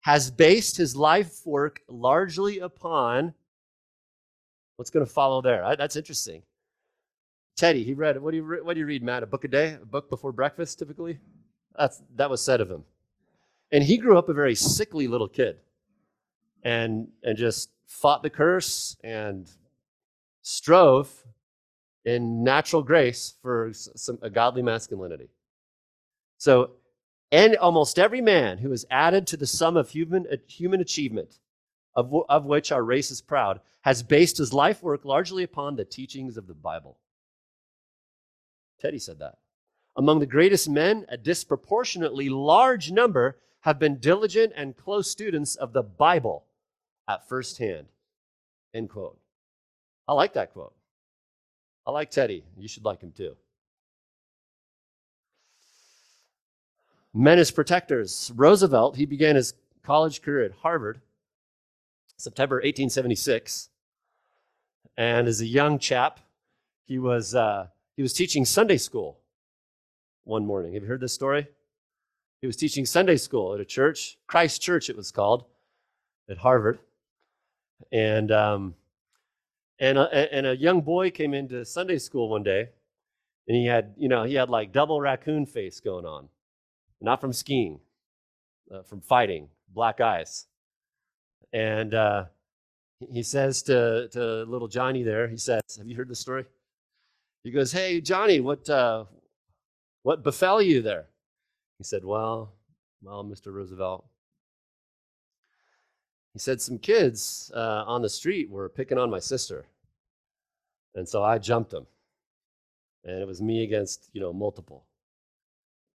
[0.01, 3.35] has based his life work largely upon
[4.77, 5.75] what's going to follow there.
[5.77, 6.43] That's interesting.
[7.57, 9.23] Teddy, he read, what do you, what do you read, Matt?
[9.23, 9.79] A book a day?
[9.81, 11.19] A book before breakfast, typically?
[11.79, 12.85] That's, that was said of him.
[13.73, 15.57] And he grew up a very sickly little kid
[16.63, 19.51] and, and just fought the curse and
[20.43, 21.11] strove
[22.05, 25.29] in natural grace for some, a godly masculinity.
[26.39, 26.73] So,
[27.33, 31.39] and almost every man who is added to the sum of human, uh, human achievement,
[31.95, 35.85] of, of which our race is proud, has based his life work largely upon the
[35.85, 36.99] teachings of the Bible.
[38.81, 39.39] Teddy said that.
[39.97, 45.73] Among the greatest men, a disproportionately large number have been diligent and close students of
[45.73, 46.45] the Bible
[47.09, 47.87] at first hand.
[48.75, 49.19] End quote.
[50.07, 50.75] I like that quote.
[51.87, 52.45] I like Teddy.
[52.59, 53.37] You should like him too.
[57.15, 58.31] Men as protectors.
[58.35, 61.01] Roosevelt, he began his college career at Harvard,
[62.19, 63.71] September 1876.
[64.99, 66.21] And as a young chap,
[66.85, 69.19] he was, uh, he was teaching Sunday school
[70.25, 70.75] one morning.
[70.75, 71.49] Have you heard this story?
[72.41, 75.47] He was teaching Sunday school at a church, Christ Church it was called,
[76.29, 76.79] at Harvard.
[77.91, 78.75] And um,
[79.79, 82.69] and a, and a young boy came into Sunday school one day,
[83.49, 86.29] and he had you know he had like double raccoon face going on,
[87.01, 87.81] not from skiing,
[88.73, 90.47] uh, from fighting, black eyes,
[91.53, 92.25] and uh,
[93.13, 96.47] he says to to little Johnny there, he says, "Have you heard the story?"
[97.47, 99.05] He goes, "Hey Johnny, what uh,
[100.03, 101.07] what befell you there?"
[101.79, 102.53] He said, "Well,
[103.03, 103.53] well, Mr.
[103.53, 104.05] Roosevelt."
[106.33, 109.65] He said some kids uh, on the street were picking on my sister.
[110.97, 111.87] And so I jumped them.
[113.05, 114.85] And it was me against, you know, multiple.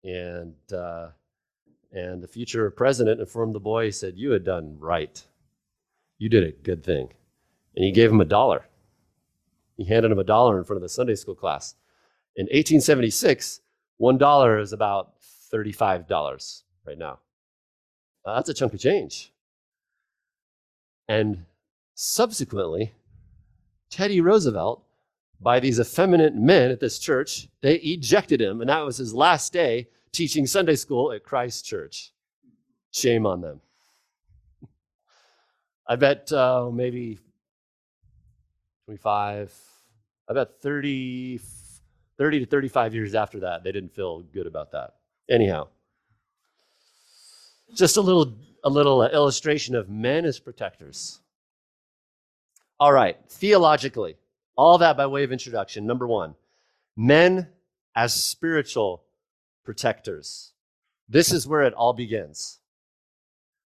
[0.05, 1.09] And, uh,
[1.91, 5.21] and the future president informed the boy, he said, You had done right.
[6.19, 7.09] You did a good thing.
[7.75, 8.67] And he gave him a dollar.
[9.79, 11.75] He handed him a dollar in front of the Sunday school class.
[12.37, 13.61] In 1876,
[13.97, 15.15] One dollar is about
[15.53, 17.21] $35 right now.
[18.25, 19.33] Uh, that's a chunk of change.
[21.09, 21.47] And
[21.95, 22.93] subsequently,
[23.91, 24.85] Teddy Roosevelt,
[25.41, 29.53] by these effeminate men at this church, they ejected him, and that was his last
[29.53, 32.13] day teaching Sunday school at Christ Church.
[32.91, 33.61] Shame on them.
[35.87, 37.19] I bet uh, maybe
[38.87, 39.55] 25,
[40.35, 41.41] Bet 30,
[42.19, 44.95] 30 to 35 years after that, they didn't feel good about that.
[45.31, 45.69] Anyhow,
[47.75, 51.21] just a little, a little uh, illustration of men as protectors.
[52.81, 54.17] All right, theologically,
[54.57, 55.87] all that by way of introduction.
[55.87, 56.35] Number one,
[56.97, 57.49] men
[57.95, 59.03] as spiritual
[59.65, 60.53] protectors.
[61.09, 62.59] This is where it all begins.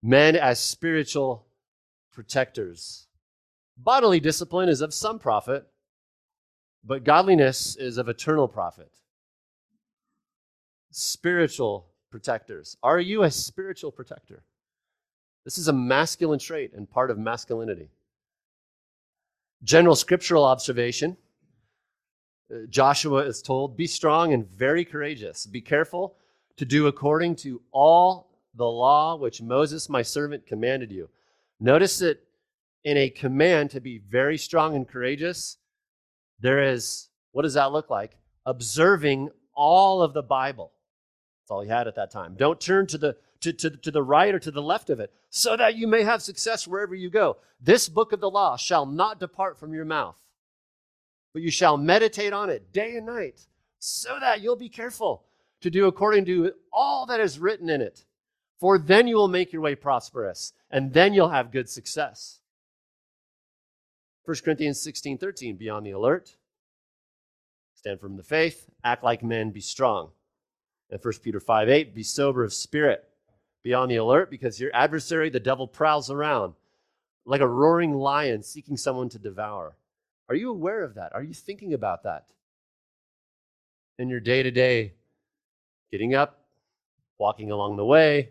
[0.02, 1.46] Men as spiritual
[2.12, 3.06] protectors.
[3.76, 5.66] Bodily discipline is of some profit,
[6.84, 8.90] but godliness is of eternal profit.
[10.90, 12.76] Spiritual protectors.
[12.82, 14.42] Are you a spiritual protector?
[15.44, 17.90] This is a masculine trait and part of masculinity.
[19.62, 21.16] General scriptural observation
[22.52, 25.46] uh, Joshua is told, Be strong and very courageous.
[25.46, 26.16] Be careful
[26.56, 31.08] to do according to all the law which Moses, my servant, commanded you.
[31.60, 32.22] Notice that
[32.84, 35.58] in a command to be very strong and courageous,
[36.40, 38.16] there is, what does that look like?
[38.46, 40.72] Observing all of the Bible.
[41.42, 42.34] That's all he had at that time.
[42.36, 45.12] Don't turn to the to, to, to the right or to the left of it,
[45.30, 47.38] so that you may have success wherever you go.
[47.60, 50.18] This book of the law shall not depart from your mouth,
[51.32, 53.46] but you shall meditate on it day and night,
[53.78, 55.24] so that you'll be careful
[55.62, 58.04] to do according to all that is written in it.
[58.58, 62.39] For then you will make your way prosperous, and then you'll have good success.
[64.24, 66.36] 1 Corinthians 16 13, be on the alert,
[67.74, 70.10] stand firm in the faith, act like men, be strong.
[70.90, 73.06] And 1 Peter 5 8, be sober of spirit.
[73.62, 76.54] Be on the alert because your adversary, the devil, prowls around
[77.26, 79.76] like a roaring lion seeking someone to devour.
[80.28, 81.14] Are you aware of that?
[81.14, 82.26] Are you thinking about that?
[83.98, 84.94] In your day to day,
[85.92, 86.44] getting up,
[87.18, 88.30] walking along the way,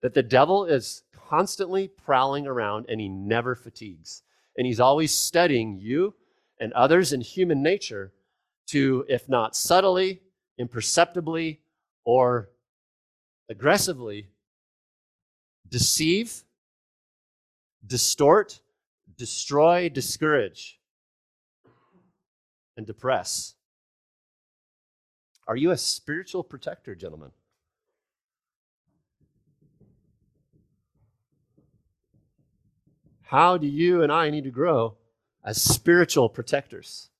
[0.00, 4.22] that the devil is constantly prowling around and he never fatigues.
[4.60, 6.12] And he's always studying you
[6.60, 8.12] and others in human nature
[8.66, 10.20] to, if not subtly,
[10.58, 11.62] imperceptibly,
[12.04, 12.50] or
[13.48, 14.28] aggressively,
[15.66, 16.44] deceive,
[17.86, 18.60] distort,
[19.16, 20.78] destroy, discourage,
[22.76, 23.54] and depress.
[25.48, 27.30] Are you a spiritual protector, gentlemen?
[33.30, 34.96] How do you and I need to grow
[35.44, 37.10] as spiritual protectors?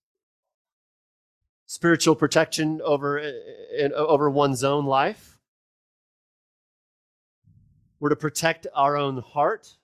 [1.66, 3.30] Spiritual protection over, uh, uh,
[3.78, 5.38] in, uh, over one's own life.
[8.00, 9.76] We're to protect our own heart.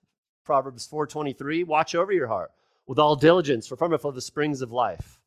[0.42, 2.50] Proverbs 4:23, watch over your heart
[2.88, 5.20] with all diligence, for from it flow the springs of life.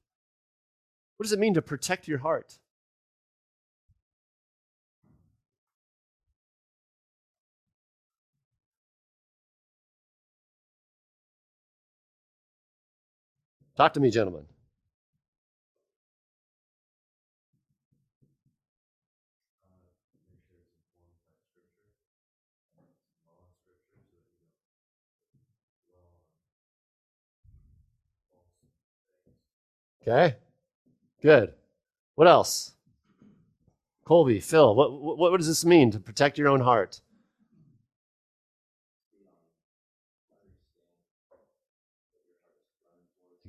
[1.15, 2.59] What does it mean to protect your heart?
[13.79, 14.43] Talk to me, gentlemen.
[30.01, 30.35] Okay,
[31.21, 31.53] good.
[32.15, 32.73] What else?
[34.03, 36.99] Colby, Phil, what, what, what does this mean to protect your own heart?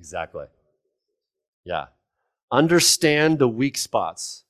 [0.01, 0.45] Exactly.
[1.63, 1.85] Yeah.
[2.51, 4.45] Understand the weak spots,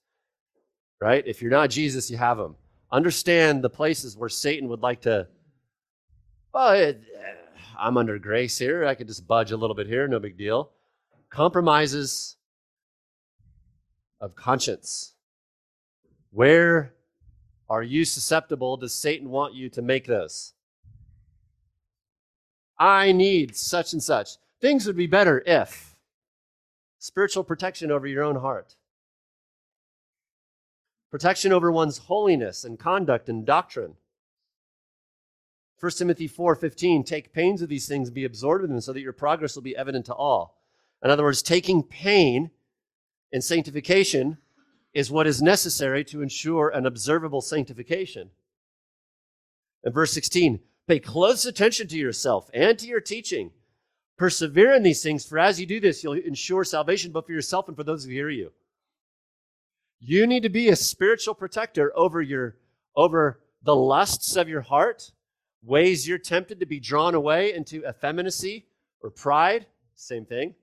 [1.02, 1.28] right?
[1.28, 2.56] If you're not Jesus, you have them.
[2.90, 5.28] Understand the places where Satan would like to,
[6.54, 7.34] well, it, eh,
[7.78, 8.86] I'm under grace here.
[8.86, 10.72] I could just budge a little bit here, no big deal.
[11.30, 12.38] Compromises
[14.22, 15.16] of conscience.
[16.32, 16.94] Where
[17.70, 18.78] are you susceptible?
[18.78, 20.54] Does Satan want you to make those?
[22.80, 24.38] I need such and such.
[24.62, 25.96] Things would be better if
[27.00, 28.76] spiritual protection over your own heart,
[31.10, 33.96] protection over one's holiness and conduct and doctrine.
[35.80, 39.14] 1 Timothy 4:15 take pains with these things be absorbed in them so that your
[39.14, 40.62] progress will be evident to all.
[41.04, 42.52] In other words, taking pain
[43.32, 44.38] in sanctification
[44.94, 48.30] is what is necessary to ensure an observable sanctification.
[49.84, 53.52] In verse 16, pay close attention to yourself and to your teaching
[54.18, 57.68] Persevere in these things, for as you do this, you'll ensure salvation both for yourself
[57.68, 58.52] and for those who hear you.
[60.00, 62.56] You need to be a spiritual protector over your
[62.96, 65.12] over the lusts of your heart,
[65.64, 68.66] ways you're tempted to be drawn away into effeminacy
[69.02, 70.56] or pride, same thing,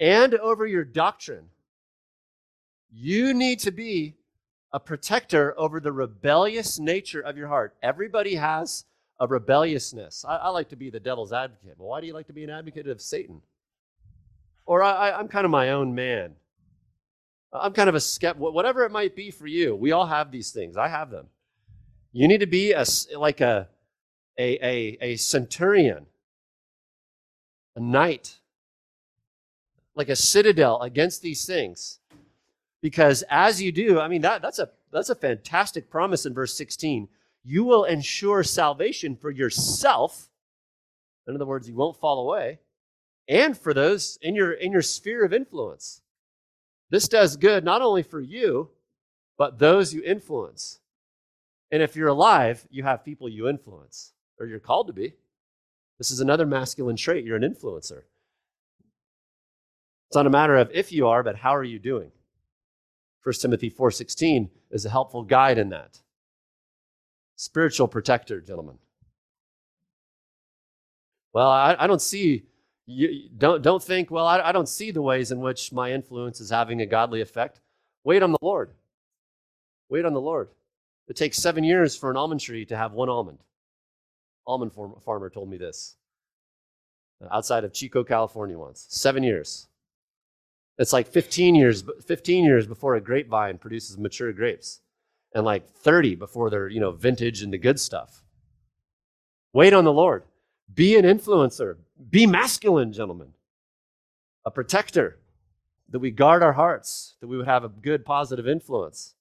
[0.00, 1.46] and over your doctrine.
[2.90, 4.16] You need to be
[4.72, 7.74] a protector over the rebellious nature of your heart.
[7.82, 8.84] Everybody has
[9.22, 10.24] a rebelliousness.
[10.26, 11.76] I, I like to be the devil's advocate.
[11.78, 13.40] Well, why do you like to be an advocate of Satan?
[14.66, 16.34] Or I, I'm kind of my own man.
[17.52, 19.76] I'm kind of a skeptic, whatever it might be for you.
[19.76, 20.76] We all have these things.
[20.76, 21.26] I have them.
[22.10, 22.84] You need to be a,
[23.16, 23.68] like a,
[24.36, 26.06] a, a, a centurion,
[27.76, 28.40] a knight,
[29.94, 32.00] like a citadel against these things.
[32.80, 36.54] Because as you do, I mean, that, that's, a, that's a fantastic promise in verse
[36.54, 37.06] 16.
[37.44, 40.28] You will ensure salvation for yourself.
[41.26, 42.58] In other words, you won't fall away,
[43.28, 46.02] and for those in your, in your sphere of influence.
[46.90, 48.70] This does good not only for you,
[49.38, 50.80] but those you influence.
[51.70, 55.14] And if you're alive, you have people you influence, or you're called to be.
[55.98, 57.24] This is another masculine trait.
[57.24, 58.02] You're an influencer.
[60.08, 62.12] It's not a matter of if you are, but how are you doing?
[63.24, 66.01] 1 Timothy 4:16 is a helpful guide in that.
[67.42, 68.78] Spiritual protector, gentlemen.
[71.32, 72.44] Well, I, I don't see
[72.86, 76.40] you don't, don't think, well, I, I don't see the ways in which my influence
[76.40, 77.60] is having a godly effect.
[78.04, 78.70] Wait on the Lord.
[79.88, 80.50] Wait on the Lord.
[81.08, 83.38] It takes seven years for an almond tree to have one almond.
[84.46, 84.70] Almond
[85.04, 85.96] farmer told me this
[87.24, 88.86] uh, outside of Chico, California once.
[88.88, 89.66] Seven years.
[90.78, 94.81] It's like 15 years, 15 years before a grapevine produces mature grapes,
[95.34, 98.22] and like 30 before they're, you know, vintage and the good stuff.
[99.52, 100.24] Wait on the Lord.
[100.72, 101.76] Be an influencer.
[102.10, 103.34] Be masculine, gentlemen.
[104.44, 105.18] A protector,
[105.92, 109.14] that we guard our hearts, that we would have a good positive influence.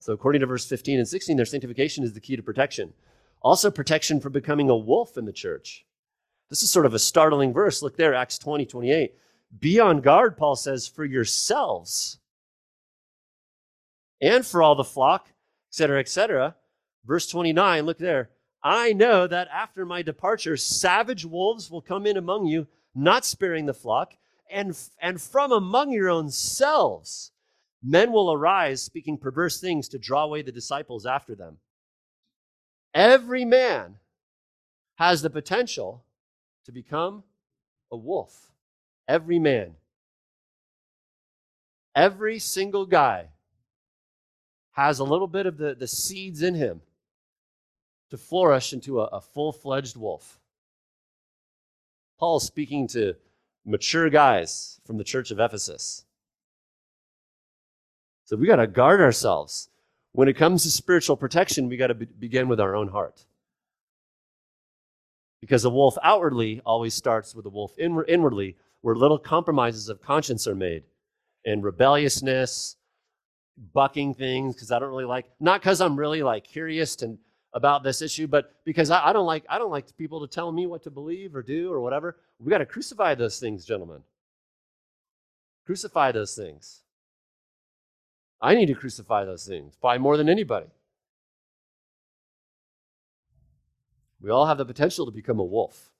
[0.00, 2.92] So, according to verse 15 and 16, their sanctification is the key to protection.
[3.42, 5.84] Also, protection from becoming a wolf in the church.
[6.50, 7.82] This is sort of a startling verse.
[7.82, 9.14] Look there, Acts 20, 28.
[9.58, 12.18] Be on guard, Paul says, for yourselves
[14.20, 15.28] and for all the flock,
[15.70, 16.56] etc., etc.
[17.04, 18.30] Verse 29, look there.
[18.62, 23.66] I know that after my departure, savage wolves will come in among you, not sparing
[23.66, 24.14] the flock,
[24.50, 27.32] and, and from among your own selves,
[27.82, 31.58] men will arise speaking perverse things to draw away the disciples after them.
[32.94, 33.96] Every man
[34.96, 36.04] has the potential
[36.64, 37.22] to become
[37.92, 38.50] a wolf.
[39.06, 39.74] Every man.
[41.94, 43.28] Every single guy
[44.76, 46.82] has a little bit of the, the seeds in him
[48.10, 50.38] to flourish into a, a full fledged wolf.
[52.18, 53.14] Paul is speaking to
[53.64, 56.04] mature guys from the church of Ephesus.
[58.26, 59.70] So we got to guard ourselves.
[60.12, 63.24] When it comes to spiritual protection, we got to be- begin with our own heart.
[65.40, 70.46] Because a wolf outwardly always starts with a wolf inwardly, where little compromises of conscience
[70.46, 70.84] are made
[71.44, 72.76] and rebelliousness,
[73.72, 77.18] bucking things, because I don't really like, not because I'm really like curious and
[77.52, 80.52] about this issue, but because I, I, don't like I don't like people to tell
[80.52, 82.16] me what to believe or do or whatever.
[82.38, 84.02] We got to crucify those things, gentlemen.
[85.64, 86.82] Crucify those things.
[88.42, 90.66] I need to crucify those things, probably more than anybody.
[94.20, 95.92] We all have the potential to become a wolf.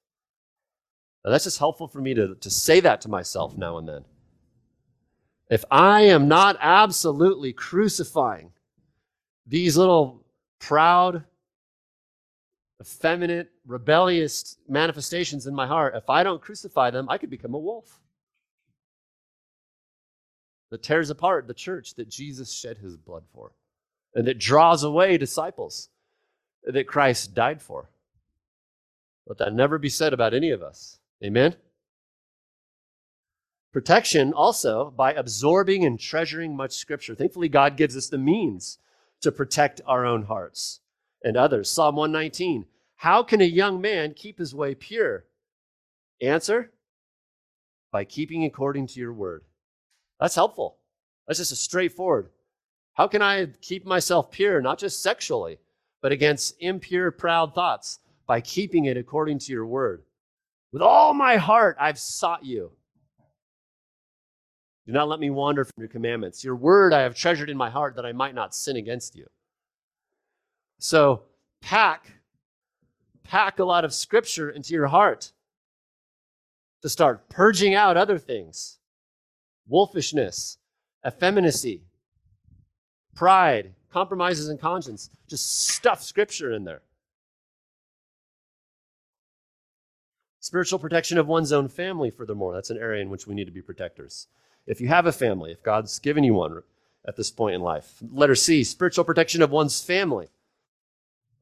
[1.24, 4.04] Now, that's just helpful for me to, to say that to myself now and then.
[5.48, 8.52] If I am not absolutely crucifying
[9.46, 10.24] these little
[10.58, 11.24] proud,
[12.80, 17.58] effeminate, rebellious manifestations in my heart, if I don't crucify them, I could become a
[17.58, 18.00] wolf
[20.70, 23.52] that tears apart the church that Jesus shed his blood for
[24.14, 25.90] and that draws away disciples
[26.64, 27.88] that Christ died for.
[29.26, 30.98] Let that never be said about any of us.
[31.22, 31.54] Amen?
[33.76, 37.14] Protection also by absorbing and treasuring much scripture.
[37.14, 38.78] Thankfully, God gives us the means
[39.20, 40.80] to protect our own hearts
[41.22, 41.70] and others.
[41.70, 42.64] Psalm 119
[42.94, 45.26] How can a young man keep his way pure?
[46.22, 46.72] Answer
[47.92, 49.44] by keeping according to your word.
[50.18, 50.78] That's helpful.
[51.28, 52.30] That's just a straightforward.
[52.94, 55.58] How can I keep myself pure, not just sexually,
[56.00, 57.98] but against impure, proud thoughts?
[58.26, 60.02] By keeping it according to your word.
[60.72, 62.72] With all my heart, I've sought you.
[64.86, 66.44] Do not let me wander from your commandments.
[66.44, 69.26] Your word I have treasured in my heart that I might not sin against you.
[70.78, 71.22] So
[71.60, 72.12] pack,
[73.24, 75.32] pack a lot of scripture into your heart
[76.82, 78.78] to start purging out other things
[79.68, 80.58] wolfishness,
[81.04, 81.82] effeminacy,
[83.16, 85.10] pride, compromises in conscience.
[85.26, 86.82] Just stuff scripture in there.
[90.38, 93.50] Spiritual protection of one's own family, furthermore, that's an area in which we need to
[93.50, 94.28] be protectors.
[94.66, 96.62] If you have a family, if God's given you one
[97.06, 97.94] at this point in life.
[98.12, 100.28] Letter C, spiritual protection of one's family.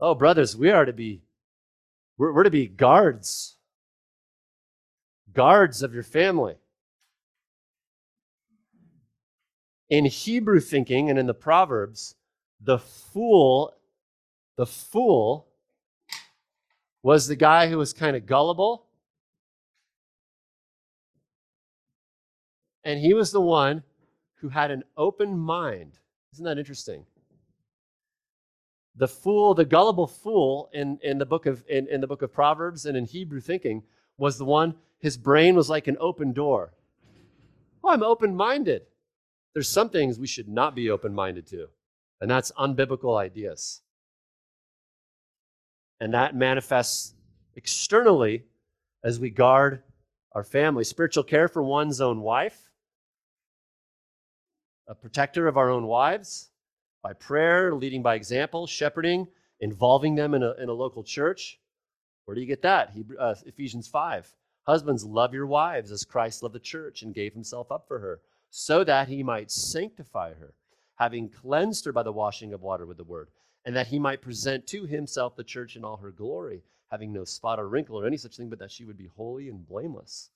[0.00, 1.22] Oh, brothers, we are to be,
[2.18, 3.56] we're, we're to be guards,
[5.32, 6.56] guards of your family.
[9.88, 12.16] In Hebrew thinking and in the Proverbs,
[12.60, 13.74] the fool,
[14.56, 15.46] the fool
[17.02, 18.86] was the guy who was kind of gullible.
[22.84, 23.82] And he was the one
[24.36, 25.98] who had an open mind.
[26.32, 27.04] Isn't that interesting?
[28.96, 32.32] The fool, the gullible fool in, in, the book of, in, in the book of
[32.32, 33.82] Proverbs and in Hebrew thinking
[34.18, 36.72] was the one, his brain was like an open door.
[37.82, 38.82] Oh, I'm open minded.
[39.52, 41.68] There's some things we should not be open minded to
[42.24, 43.82] and that's unbiblical ideas.
[46.00, 47.12] And that manifests
[47.54, 48.44] externally
[49.02, 49.82] as we guard
[50.32, 50.84] our family.
[50.84, 52.63] Spiritual care for one's own wife,
[54.88, 56.50] a protector of our own wives
[57.02, 59.26] by prayer, leading by example, shepherding,
[59.60, 61.58] involving them in a, in a local church.
[62.24, 62.90] Where do you get that?
[62.90, 64.34] Hebrew, uh, Ephesians 5.
[64.66, 68.20] Husbands, love your wives as Christ loved the church and gave himself up for her,
[68.50, 70.54] so that he might sanctify her
[70.96, 73.28] having cleansed her by the washing of water with the word,
[73.64, 77.24] and that he might present to himself the church in all her glory, having no
[77.24, 80.30] spot or wrinkle or any such thing, but that she would be holy and blameless.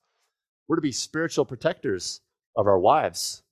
[0.67, 2.21] We're to be spiritual protectors
[2.55, 3.43] of our wives.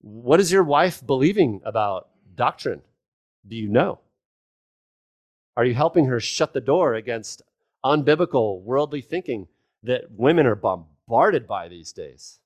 [0.00, 2.82] What is your wife believing about doctrine?
[3.46, 4.00] Do you know?
[5.56, 7.42] Are you helping her shut the door against
[7.84, 9.48] unbiblical, worldly thinking
[9.82, 12.38] that women are bombarded by these days?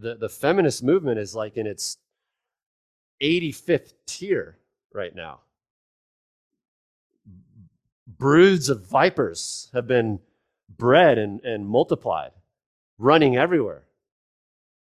[0.00, 1.98] the, the feminist movement is like in its
[3.22, 4.58] 85th tier
[4.92, 5.40] right now.
[8.06, 10.20] Broods of vipers have been
[10.76, 12.32] bred and, and multiplied,
[12.98, 13.85] running everywhere.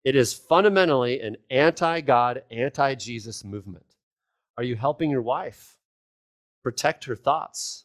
[0.04, 3.96] It is fundamentally an anti God, anti Jesus movement.
[4.56, 5.76] Are you helping your wife
[6.62, 7.84] protect her thoughts?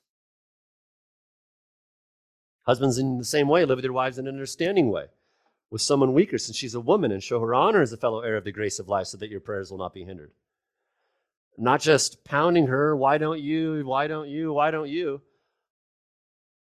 [2.63, 5.07] Husbands, in the same way, live with your wives in an understanding way
[5.71, 8.37] with someone weaker since she's a woman and show her honor as a fellow heir
[8.37, 10.31] of the grace of life so that your prayers will not be hindered.
[11.57, 15.21] Not just pounding her, why don't you, why don't you, why don't you,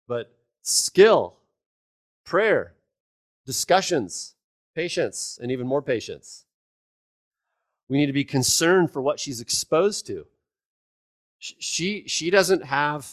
[0.07, 1.37] but skill,
[2.25, 2.73] prayer,
[3.45, 4.35] discussions,
[4.75, 6.45] patience, and even more patience.
[7.89, 10.25] We need to be concerned for what she's exposed to.
[11.39, 13.07] She, she doesn't have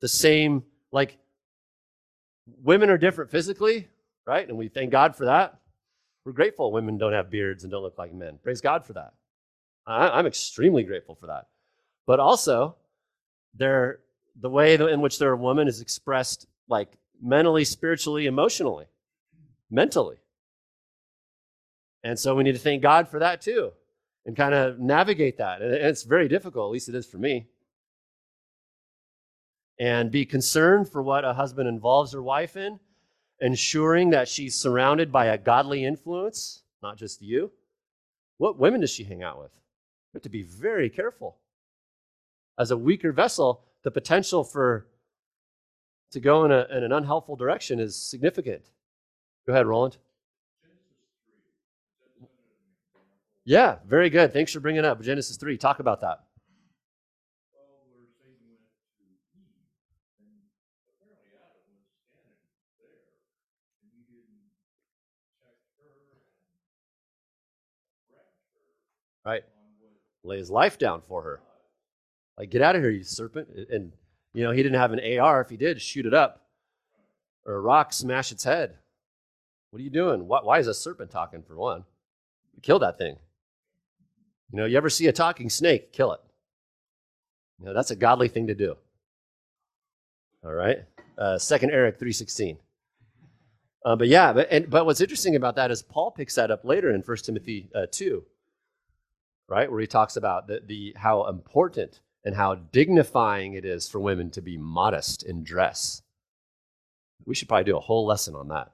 [0.00, 1.18] the same, like,
[2.62, 3.88] women are different physically,
[4.26, 4.48] right?
[4.48, 5.58] And we thank God for that.
[6.24, 8.38] We're grateful women don't have beards and don't look like men.
[8.42, 9.12] Praise God for that.
[9.86, 11.48] I, am extremely grateful for that.
[12.06, 12.76] But also,
[13.54, 13.98] they're,
[14.40, 18.86] the way in which they're a woman is expressed like mentally, spiritually, emotionally,
[19.70, 20.21] mentally.
[22.04, 23.72] And so we need to thank God for that too
[24.24, 25.62] and kind of navigate that.
[25.62, 27.48] And it's very difficult, at least it is for me.
[29.78, 32.78] And be concerned for what a husband involves her wife in
[33.40, 37.50] ensuring that she's surrounded by a godly influence, not just you.
[38.38, 39.50] What women does she hang out with?
[40.12, 41.38] We have to be very careful.
[42.58, 44.86] As a weaker vessel, the potential for
[46.12, 48.62] to go in, a, in an unhelpful direction is significant.
[49.46, 49.96] Go ahead, Roland.
[53.44, 54.32] Yeah, very good.
[54.32, 55.56] Thanks for bringing up Genesis 3.
[55.58, 56.20] Talk about that.
[69.24, 69.42] right?
[70.24, 71.40] Lay his life down for her.
[72.38, 73.48] Like, get out of here, you serpent.
[73.70, 73.92] And,
[74.34, 75.40] you know, he didn't have an AR.
[75.40, 76.46] If he did, shoot it up.
[77.44, 78.78] Or a rock, smash its head.
[79.70, 80.26] What are you doing?
[80.28, 81.84] Why, why is a serpent talking, for one?
[82.62, 83.16] Kill that thing.
[84.52, 86.20] You know, you ever see a talking snake, kill it.
[87.58, 88.76] You know, that's a godly thing to do.
[90.44, 90.78] All right?
[91.18, 92.58] Uh, Second Eric 3.16.
[93.84, 96.64] Uh, but yeah, but, and, but what's interesting about that is Paul picks that up
[96.64, 98.24] later in 1 Timothy uh, 2
[99.52, 99.70] right?
[99.70, 104.30] Where he talks about the, the how important and how dignifying it is for women
[104.30, 106.00] to be modest in dress.
[107.26, 108.72] We should probably do a whole lesson on that.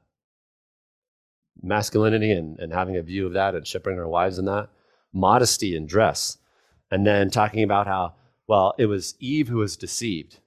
[1.61, 4.69] Masculinity and, and having a view of that and shepherding our wives in that.
[5.13, 6.39] Modesty in dress.
[6.91, 8.15] And then talking about how,
[8.47, 10.41] well, it was Eve who was deceived.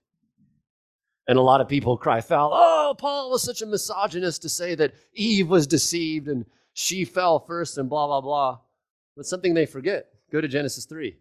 [1.28, 2.52] And a lot of people cry foul.
[2.54, 7.40] Oh, Paul was such a misogynist to say that Eve was deceived and she fell
[7.40, 8.60] first and blah, blah, blah.
[9.16, 10.08] But something they forget.
[10.32, 11.16] Go to Genesis 3.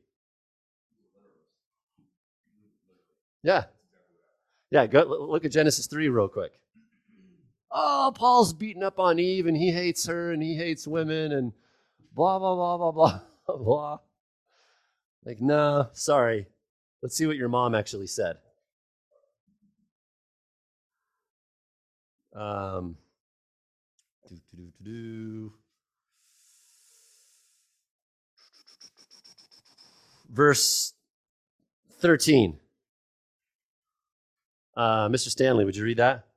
[3.43, 3.65] Yeah.
[4.71, 6.53] Yeah, go look at Genesis 3 real quick.
[7.73, 11.53] Oh, Paul's beating up on Eve and he hates her and he hates women and
[12.15, 13.21] blah, blah, blah, blah, blah,
[13.63, 13.99] blah.
[15.25, 16.47] Like, no, sorry.
[17.03, 18.37] Let's see what your mom actually said.
[22.35, 22.97] Um.
[30.31, 30.95] Verse
[32.01, 32.59] 13.
[34.77, 35.29] Uh, Mr.
[35.29, 36.30] Stanley, would you read that?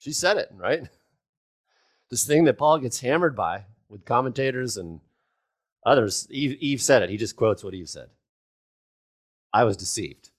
[0.00, 0.88] She said it, right?
[2.10, 5.00] This thing that Paul gets hammered by with commentators and
[5.84, 7.10] others, Eve, Eve said it.
[7.10, 8.08] He just quotes what Eve said.
[9.52, 10.30] I was deceived.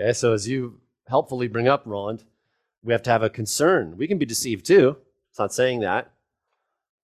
[0.00, 2.24] Okay, so as you helpfully bring up, Roland,
[2.82, 3.96] we have to have a concern.
[3.96, 4.96] We can be deceived too.
[5.30, 6.12] It's not saying that.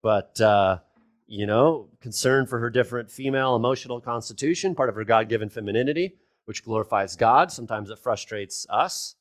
[0.02, 0.78] But, uh,
[1.26, 6.14] you know, concern for her different female emotional constitution, part of her God given femininity,
[6.44, 7.50] which glorifies God.
[7.50, 9.16] Sometimes it frustrates us.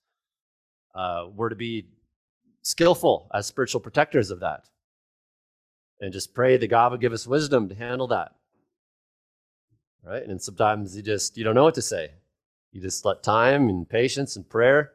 [0.95, 1.87] Uh, we're to be
[2.61, 4.63] skillful as spiritual protectors of that.
[5.99, 8.33] And just pray that God would give us wisdom to handle that.
[10.03, 10.23] Right?
[10.23, 12.11] And sometimes you just you don't know what to say.
[12.71, 14.91] You just let time and patience and prayer.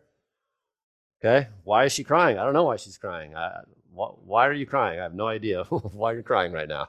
[1.22, 1.48] Okay?
[1.64, 2.38] Why is she crying?
[2.38, 3.34] I don't know why she's crying.
[3.34, 3.60] I,
[3.92, 5.00] why are you crying?
[5.00, 6.88] I have no idea why you're crying right now.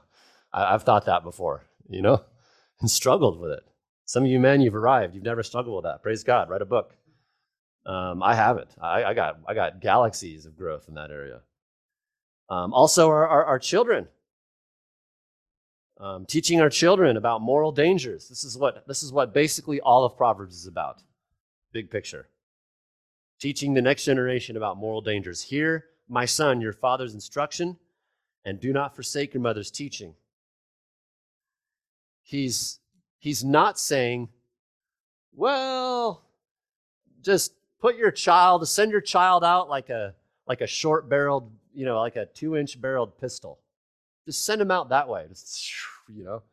[0.53, 2.23] I, have thought that before, you know,
[2.81, 3.63] and struggled with it.
[4.05, 5.15] Some of you men, you've arrived.
[5.15, 6.03] You've never struggled with that.
[6.03, 6.49] Praise God.
[6.49, 6.95] Write a book.
[7.85, 8.69] Um, I haven't.
[8.81, 11.41] I, I, got I got galaxies of growth in that area.
[12.49, 14.07] Um, also, our, our, our children.
[15.99, 18.27] Um, teaching our children about moral dangers.
[18.27, 21.01] This is what this is what basically all of Proverbs is about.
[21.71, 22.27] Big picture.
[23.39, 25.43] Teaching the next generation about moral dangers.
[25.43, 27.77] Hear, my son, your father's instruction,
[28.45, 30.15] and do not forsake your mother's teaching.
[32.23, 32.79] He's
[33.19, 34.29] he's not saying,
[35.33, 36.23] well,
[37.21, 40.13] just put your child, send your child out like a
[40.47, 43.59] like a short barreled, you know, like a two inch barreled pistol.
[44.25, 45.25] Just send them out that way.
[45.27, 45.71] Just,
[46.13, 46.43] you know,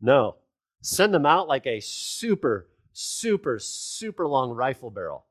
[0.00, 0.36] no,
[0.80, 5.24] send them out like a super, super, super long rifle barrel.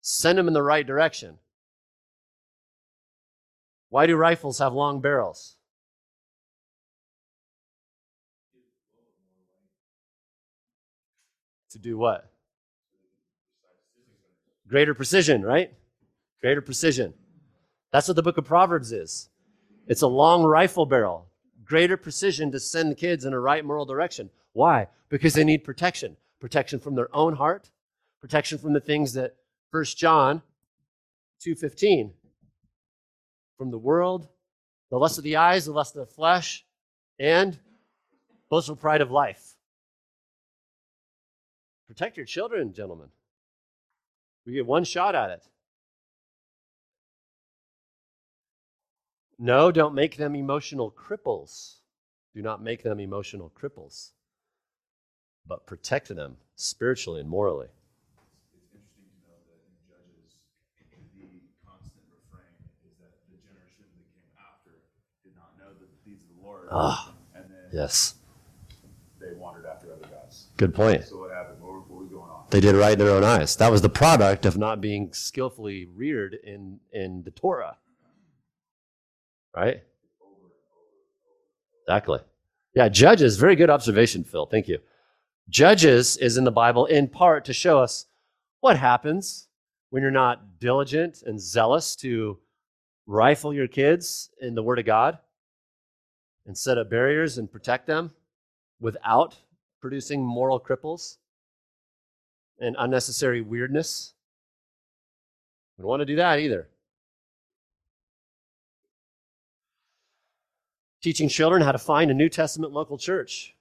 [0.00, 1.38] Send them in the right direction.
[3.88, 5.56] Why do rifles have long barrels?
[11.70, 12.33] To do what?
[14.68, 15.72] Greater precision, right?
[16.40, 17.14] Greater precision.
[17.92, 19.28] That's what the book of Proverbs is.
[19.86, 21.26] It's a long rifle barrel,
[21.64, 24.30] greater precision to send the kids in a right moral direction.
[24.52, 24.88] Why?
[25.08, 27.70] Because they need protection protection from their own heart,
[28.20, 29.34] protection from the things that
[29.70, 30.42] 1 John
[31.40, 32.12] 2:15
[33.56, 34.28] from the world,
[34.90, 36.66] the lust of the eyes, the lust of the flesh,
[37.18, 37.58] and
[38.50, 39.56] boastful pride of life.
[41.86, 43.10] Protect your children, gentlemen.
[44.46, 45.42] We get one shot at it.
[49.38, 51.76] No, don't make them emotional cripples.
[52.34, 54.10] Do not make them emotional cripples,
[55.46, 57.68] but protect them spiritually and morally.
[58.52, 60.38] It's interesting to know that in Judges,
[61.14, 61.26] the
[61.66, 62.46] constant refrain
[62.86, 64.70] is that the generation that came after
[65.22, 66.68] did not know the deeds of the Lord.
[66.70, 68.14] Ah, and then yes.
[69.20, 70.46] they wandered after other gods.
[70.56, 71.04] Good point.
[71.04, 71.60] So what happened?
[71.60, 72.43] What, were- what was going on?
[72.54, 73.56] They did right in their own eyes.
[73.56, 77.78] That was the product of not being skillfully reared in, in the Torah.
[79.56, 79.82] Right?
[81.82, 82.20] Exactly.
[82.72, 84.46] Yeah, Judges, very good observation, Phil.
[84.46, 84.78] Thank you.
[85.48, 88.06] Judges is in the Bible in part to show us
[88.60, 89.48] what happens
[89.90, 92.38] when you're not diligent and zealous to
[93.08, 95.18] rifle your kids in the Word of God
[96.46, 98.12] and set up barriers and protect them
[98.78, 99.34] without
[99.80, 101.16] producing moral cripples
[102.58, 104.14] and unnecessary weirdness.
[105.76, 106.68] We don't want to do that either.
[111.02, 113.54] Teaching children how to find a New Testament local church.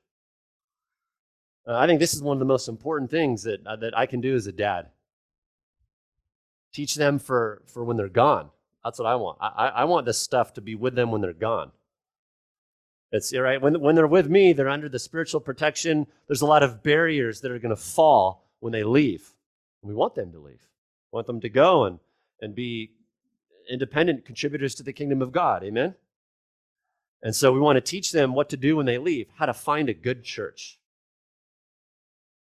[1.68, 4.06] Uh, I think this is one of the most important things that, uh, that I
[4.06, 4.88] can do as a dad.
[6.74, 8.50] Teach them for, for when they're gone.
[8.84, 9.38] That's what I want.
[9.42, 11.72] I, I want this stuff to be with them when they're gone.
[13.12, 16.08] It's right when, when they're with me, they're under the spiritual protection.
[16.28, 19.30] There's a lot of barriers that are going to fall when they leave.
[19.82, 20.70] We want them to leave.
[21.12, 22.00] We want them to go and,
[22.40, 22.92] and be
[23.70, 25.66] independent contributors to the kingdom of God.
[25.66, 25.96] Amen?
[27.22, 29.54] And so we want to teach them what to do when they leave, how to
[29.54, 30.80] find a good church.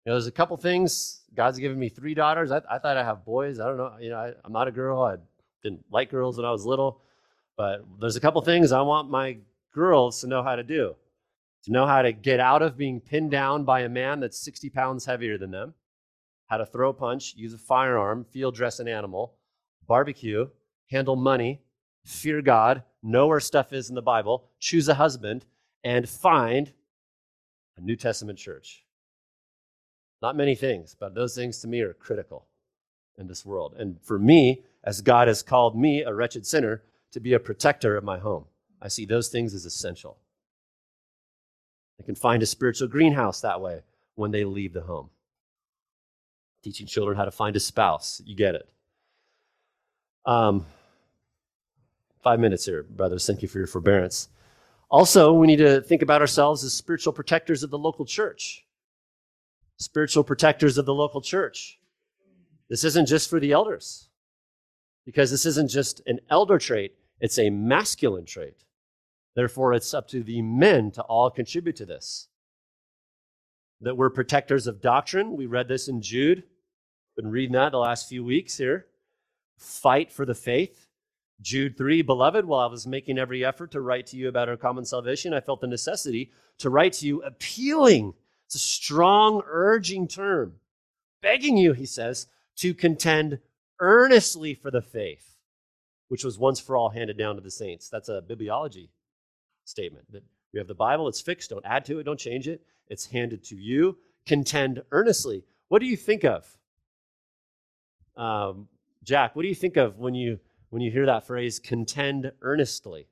[0.06, 1.22] You know, there's a couple things.
[1.34, 2.52] God's given me three daughters.
[2.52, 3.60] I, I thought I have boys.
[3.60, 3.94] I don't know.
[4.00, 5.02] You know, I, I'm not a girl.
[5.02, 5.16] I
[5.64, 7.02] didn't like girls when I was little.
[7.58, 9.38] But there's a couple things I want my
[9.74, 10.96] girls to know how to do
[11.66, 14.70] to know how to get out of being pinned down by a man that's 60
[14.70, 15.74] pounds heavier than them,
[16.48, 19.36] how to throw a punch, use a firearm, field dress an animal,
[19.88, 20.48] barbecue,
[20.90, 21.62] handle money,
[22.04, 25.46] fear God, know where stuff is in the Bible, choose a husband,
[25.84, 26.72] and find
[27.78, 28.84] a New Testament church.
[30.22, 32.48] Not many things, but those things to me are critical
[33.18, 33.76] in this world.
[33.78, 37.96] And for me, as God has called me, a wretched sinner, to be a protector
[37.96, 38.46] of my home,
[38.82, 40.18] I see those things as essential.
[41.98, 43.82] They can find a spiritual greenhouse that way
[44.16, 45.10] when they leave the home.
[46.66, 48.24] Teaching children how to find a spouse.
[48.26, 48.68] You get it.
[50.26, 50.66] Um,
[52.24, 53.28] five minutes here, brothers.
[53.28, 54.30] Thank you for your forbearance.
[54.90, 58.66] Also, we need to think about ourselves as spiritual protectors of the local church.
[59.78, 61.78] Spiritual protectors of the local church.
[62.68, 64.10] This isn't just for the elders,
[65.06, 68.64] because this isn't just an elder trait, it's a masculine trait.
[69.36, 72.28] Therefore, it's up to the men to all contribute to this.
[73.82, 75.38] That we're protectors of doctrine.
[75.38, 76.42] We read this in Jude.
[77.16, 78.88] Been reading that the last few weeks here.
[79.58, 80.88] Fight for the faith.
[81.42, 84.58] Jude 3, beloved, while I was making every effort to write to you about our
[84.58, 88.14] common salvation, I felt the necessity to write to you appealing.
[88.46, 90.56] It's a strong, urging term.
[91.22, 93.40] Begging you, he says, to contend
[93.80, 95.38] earnestly for the faith,
[96.08, 97.90] which was once for all handed down to the saints.
[97.90, 98.90] That's a bibliology
[99.66, 102.62] statement that we have the Bible, it's fixed, don't add to it, don't change it.
[102.88, 103.98] It's handed to you.
[104.26, 105.44] Contend earnestly.
[105.68, 106.46] What do you think of?
[108.18, 108.68] Um,
[109.04, 110.40] Jack, what do you think of when you
[110.70, 113.08] when you hear that phrase contend earnestly?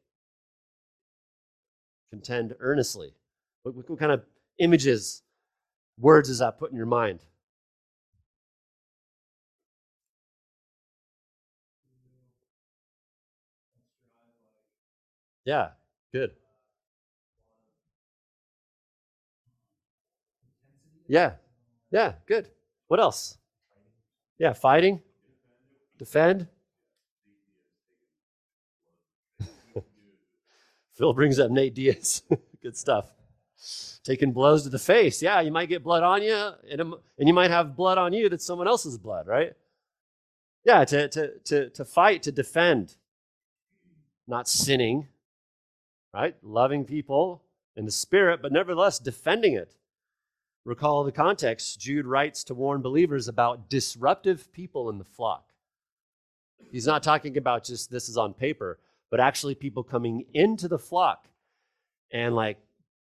[2.12, 3.14] Contend earnestly.
[3.64, 4.24] What, what, what kind of
[4.60, 5.24] images,
[6.00, 7.22] words does that put in your mind?
[15.46, 15.70] Yeah,
[16.14, 16.32] good.
[21.08, 21.34] Yeah.
[21.92, 22.50] Yeah, good.
[22.88, 23.38] What else?
[24.44, 25.02] Yeah, fighting,
[25.98, 26.48] defend.
[30.98, 32.24] Phil brings up Nate Diaz.
[32.62, 33.06] good stuff.
[34.04, 35.22] Taking blows to the face.
[35.22, 38.12] Yeah, you might get blood on you, and, um, and you might have blood on
[38.12, 39.54] you that's someone else's blood, right?
[40.66, 42.98] Yeah, to, to, to, to fight, to defend,
[44.28, 45.08] not sinning,
[46.14, 46.36] right?
[46.44, 47.44] Loving people
[47.78, 49.74] in the spirit, but nevertheless defending it.
[50.66, 51.80] Recall the context.
[51.80, 55.52] Jude writes to warn believers about disruptive people in the flock.
[56.72, 58.80] He's not talking about just this is on paper,
[59.12, 61.28] but actually people coming into the flock
[62.12, 62.58] and like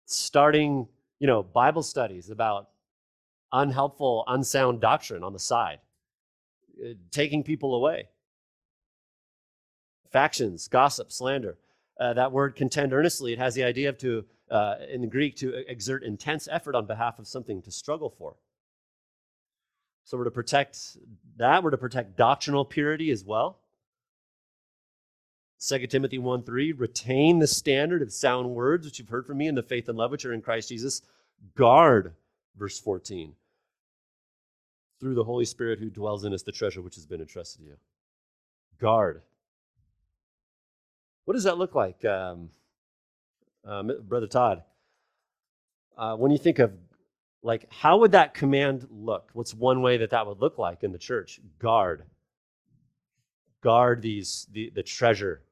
[0.07, 0.89] starting,
[1.21, 2.71] you know, Bible studies about
[3.53, 5.79] unhelpful, unsound doctrine on the side,
[6.83, 8.09] uh, taking people away.
[10.11, 11.59] Factions, gossip, slander.
[12.01, 15.35] Uh, that word contend earnestly, it has the idea of to uh, in the Greek
[15.37, 18.37] to exert intense effort on behalf of something to struggle for.
[20.05, 20.99] So we're to protect
[21.37, 21.63] that.
[21.63, 23.59] We're to protect doctrinal purity as well.
[25.67, 29.47] 2 Timothy 1 3, retain the standard of sound words which you've heard from me
[29.47, 31.03] in the faith and love which are in Christ Jesus.
[31.57, 32.13] Guard,
[32.59, 33.33] verse 14,
[35.01, 37.69] through the Holy Spirit who dwells in us, the treasure which has been entrusted to
[37.69, 37.77] you.
[38.81, 39.23] Guard.
[41.25, 42.05] What does that look like?
[42.05, 42.51] Um,
[43.67, 44.63] uh, Brother Todd,
[45.97, 46.73] uh, when you think of
[47.43, 49.31] like how would that command look?
[49.33, 51.41] What's one way that that would look like in the church?
[51.59, 52.05] Guard,
[53.61, 55.43] guard these the, the treasure,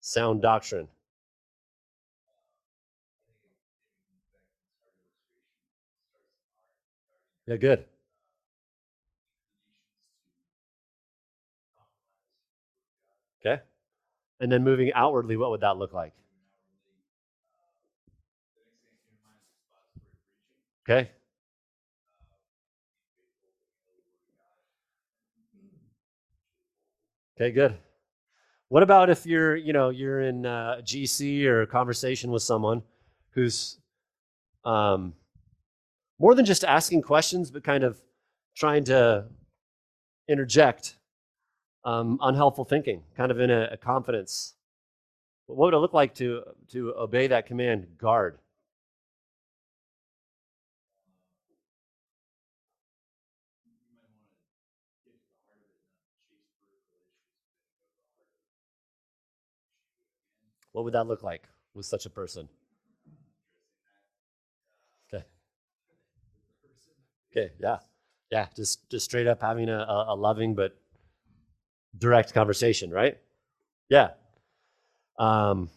[0.00, 0.88] sound doctrine.
[7.46, 7.84] Yeah, good.
[13.40, 13.62] Okay.
[14.40, 16.12] And then moving outwardly, what would that look like?
[20.88, 21.10] Okay?
[27.36, 27.76] Okay, good.
[28.68, 32.42] What about if you're, you know, you're in uh, a GC or a conversation with
[32.42, 32.82] someone
[33.30, 33.78] who's
[34.64, 35.12] um,
[36.18, 38.00] more than just asking questions, but kind of
[38.56, 39.26] trying to
[40.26, 40.96] interject
[41.84, 44.54] um, unhelpful thinking, kind of in a, a confidence.
[45.46, 47.86] What would it look like to to obey that command?
[47.98, 48.38] Guard.
[60.72, 61.42] What would that look like?
[61.78, 62.48] with such a person?
[65.08, 65.24] Okay.
[67.30, 67.78] Okay, yeah.
[68.30, 70.76] Yeah, just just straight up having a, a loving but
[71.96, 73.16] direct conversation, right?
[73.88, 74.10] Yeah.
[75.18, 75.70] Um,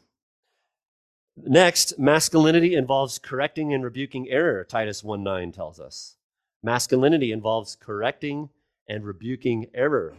[1.38, 6.18] next, masculinity involves correcting and rebuking error, Titus 1 9 tells us.
[6.62, 8.50] Masculinity involves correcting
[8.90, 10.14] and rebuking error.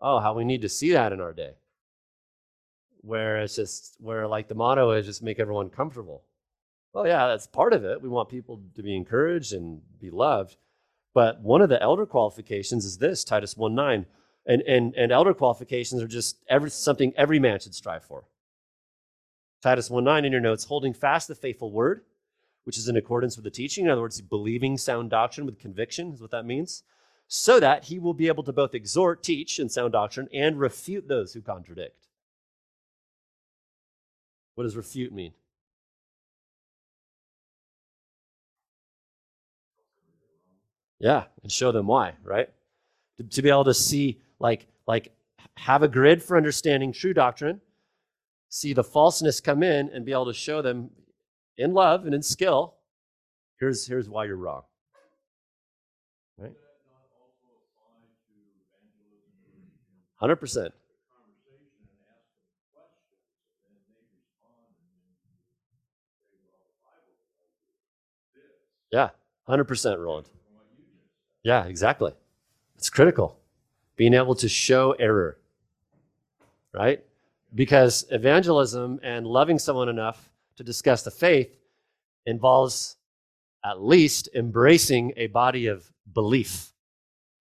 [0.00, 1.54] Oh, how we need to see that in our day.
[3.04, 6.22] Where it's just, where like the motto is just make everyone comfortable.
[6.92, 8.00] Well, yeah, that's part of it.
[8.00, 10.56] We want people to be encouraged and be loved.
[11.12, 14.06] But one of the elder qualifications is this Titus 1 9.
[14.46, 18.24] And, and, and elder qualifications are just every, something every man should strive for.
[19.62, 22.02] Titus 1 9 in your notes, holding fast the faithful word,
[22.64, 23.86] which is in accordance with the teaching.
[23.86, 26.82] In other words, believing sound doctrine with conviction is what that means,
[27.26, 31.08] so that he will be able to both exhort, teach in sound doctrine, and refute
[31.08, 32.06] those who contradict.
[34.54, 35.32] What does refute mean?
[41.00, 42.48] Yeah, and show them why, right?
[43.18, 45.12] To, to be able to see, like, like
[45.56, 47.60] have a grid for understanding true doctrine,
[48.48, 50.90] see the falseness come in, and be able to show them
[51.58, 52.74] in love and in skill.
[53.60, 54.62] Here's here's why you're wrong.
[56.38, 56.52] Right?
[60.16, 60.72] Hundred percent.
[68.94, 69.10] Yeah,
[69.48, 70.28] hundred percent, Roland.
[71.42, 72.12] Yeah, exactly.
[72.76, 73.40] It's critical.
[73.96, 75.36] Being able to show error,
[76.72, 77.02] right?
[77.52, 81.58] Because evangelism and loving someone enough to discuss the faith
[82.24, 82.94] involves
[83.64, 86.72] at least embracing a body of belief,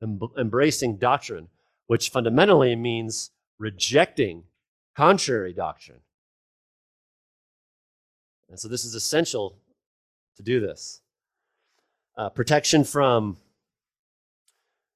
[0.01, 1.49] em- embracing doctrine,
[1.85, 3.29] which fundamentally means
[3.59, 4.45] rejecting
[4.95, 5.99] contrary doctrine.
[8.49, 9.55] And so this is essential
[10.35, 11.02] to do this.
[12.15, 13.37] Uh, protection from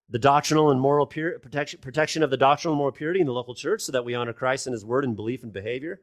[0.09, 3.33] the doctrinal and moral purity, protection, protection of the doctrinal and moral purity in the
[3.33, 6.01] local church so that we honor Christ and his word and belief and behavior.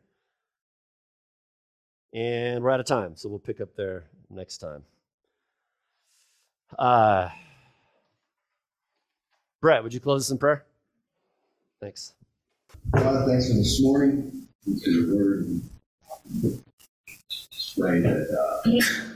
[2.12, 4.84] And we're out of time, so we'll pick up there next time.
[6.78, 7.30] Uh,
[9.60, 10.64] Brett, would you close us in prayer?
[11.80, 12.12] Thanks.
[12.92, 15.60] God, thanks for this morning, and for your word.
[17.76, 18.28] pray that
[18.64, 19.13] uh,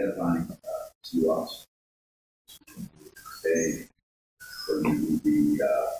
[0.00, 1.66] edifying uh, to us
[3.42, 3.86] today,
[4.66, 5.90] to be uh,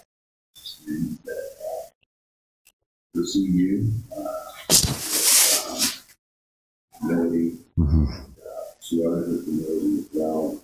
[0.57, 1.91] just men that uh,
[3.15, 4.51] receive you, uh,
[5.71, 5.83] um,
[7.01, 7.85] humility, uh,
[8.89, 10.61] to others with humility as well.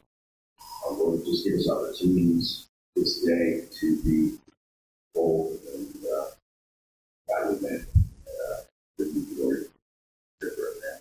[0.88, 4.38] Uh, Lord, just give us opportunities this day to be
[5.14, 6.26] bold and uh,
[7.28, 7.86] guided men,
[8.26, 8.56] uh,
[8.98, 9.64] with the glory
[10.40, 11.00] for them.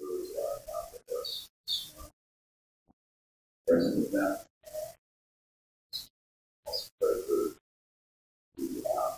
[0.00, 2.12] Those uh, not with us this morning.
[3.76, 4.36] Present with them.
[4.64, 4.88] Uh,
[6.66, 7.12] also for
[8.56, 9.12] the, uh,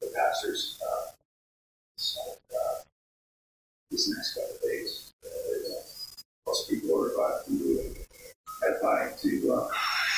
[0.00, 1.12] the pastors uh,
[1.96, 2.20] so,
[2.50, 2.82] uh,
[3.92, 5.12] this next couple of days.
[5.24, 5.28] Uh,
[6.46, 7.96] also be glorified through you and
[8.66, 9.68] edifying to uh,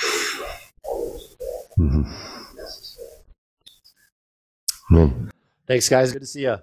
[0.02, 3.20] those, uh, all those that are necessary.
[5.66, 6.10] Thanks, guys.
[6.10, 6.56] Good to see you.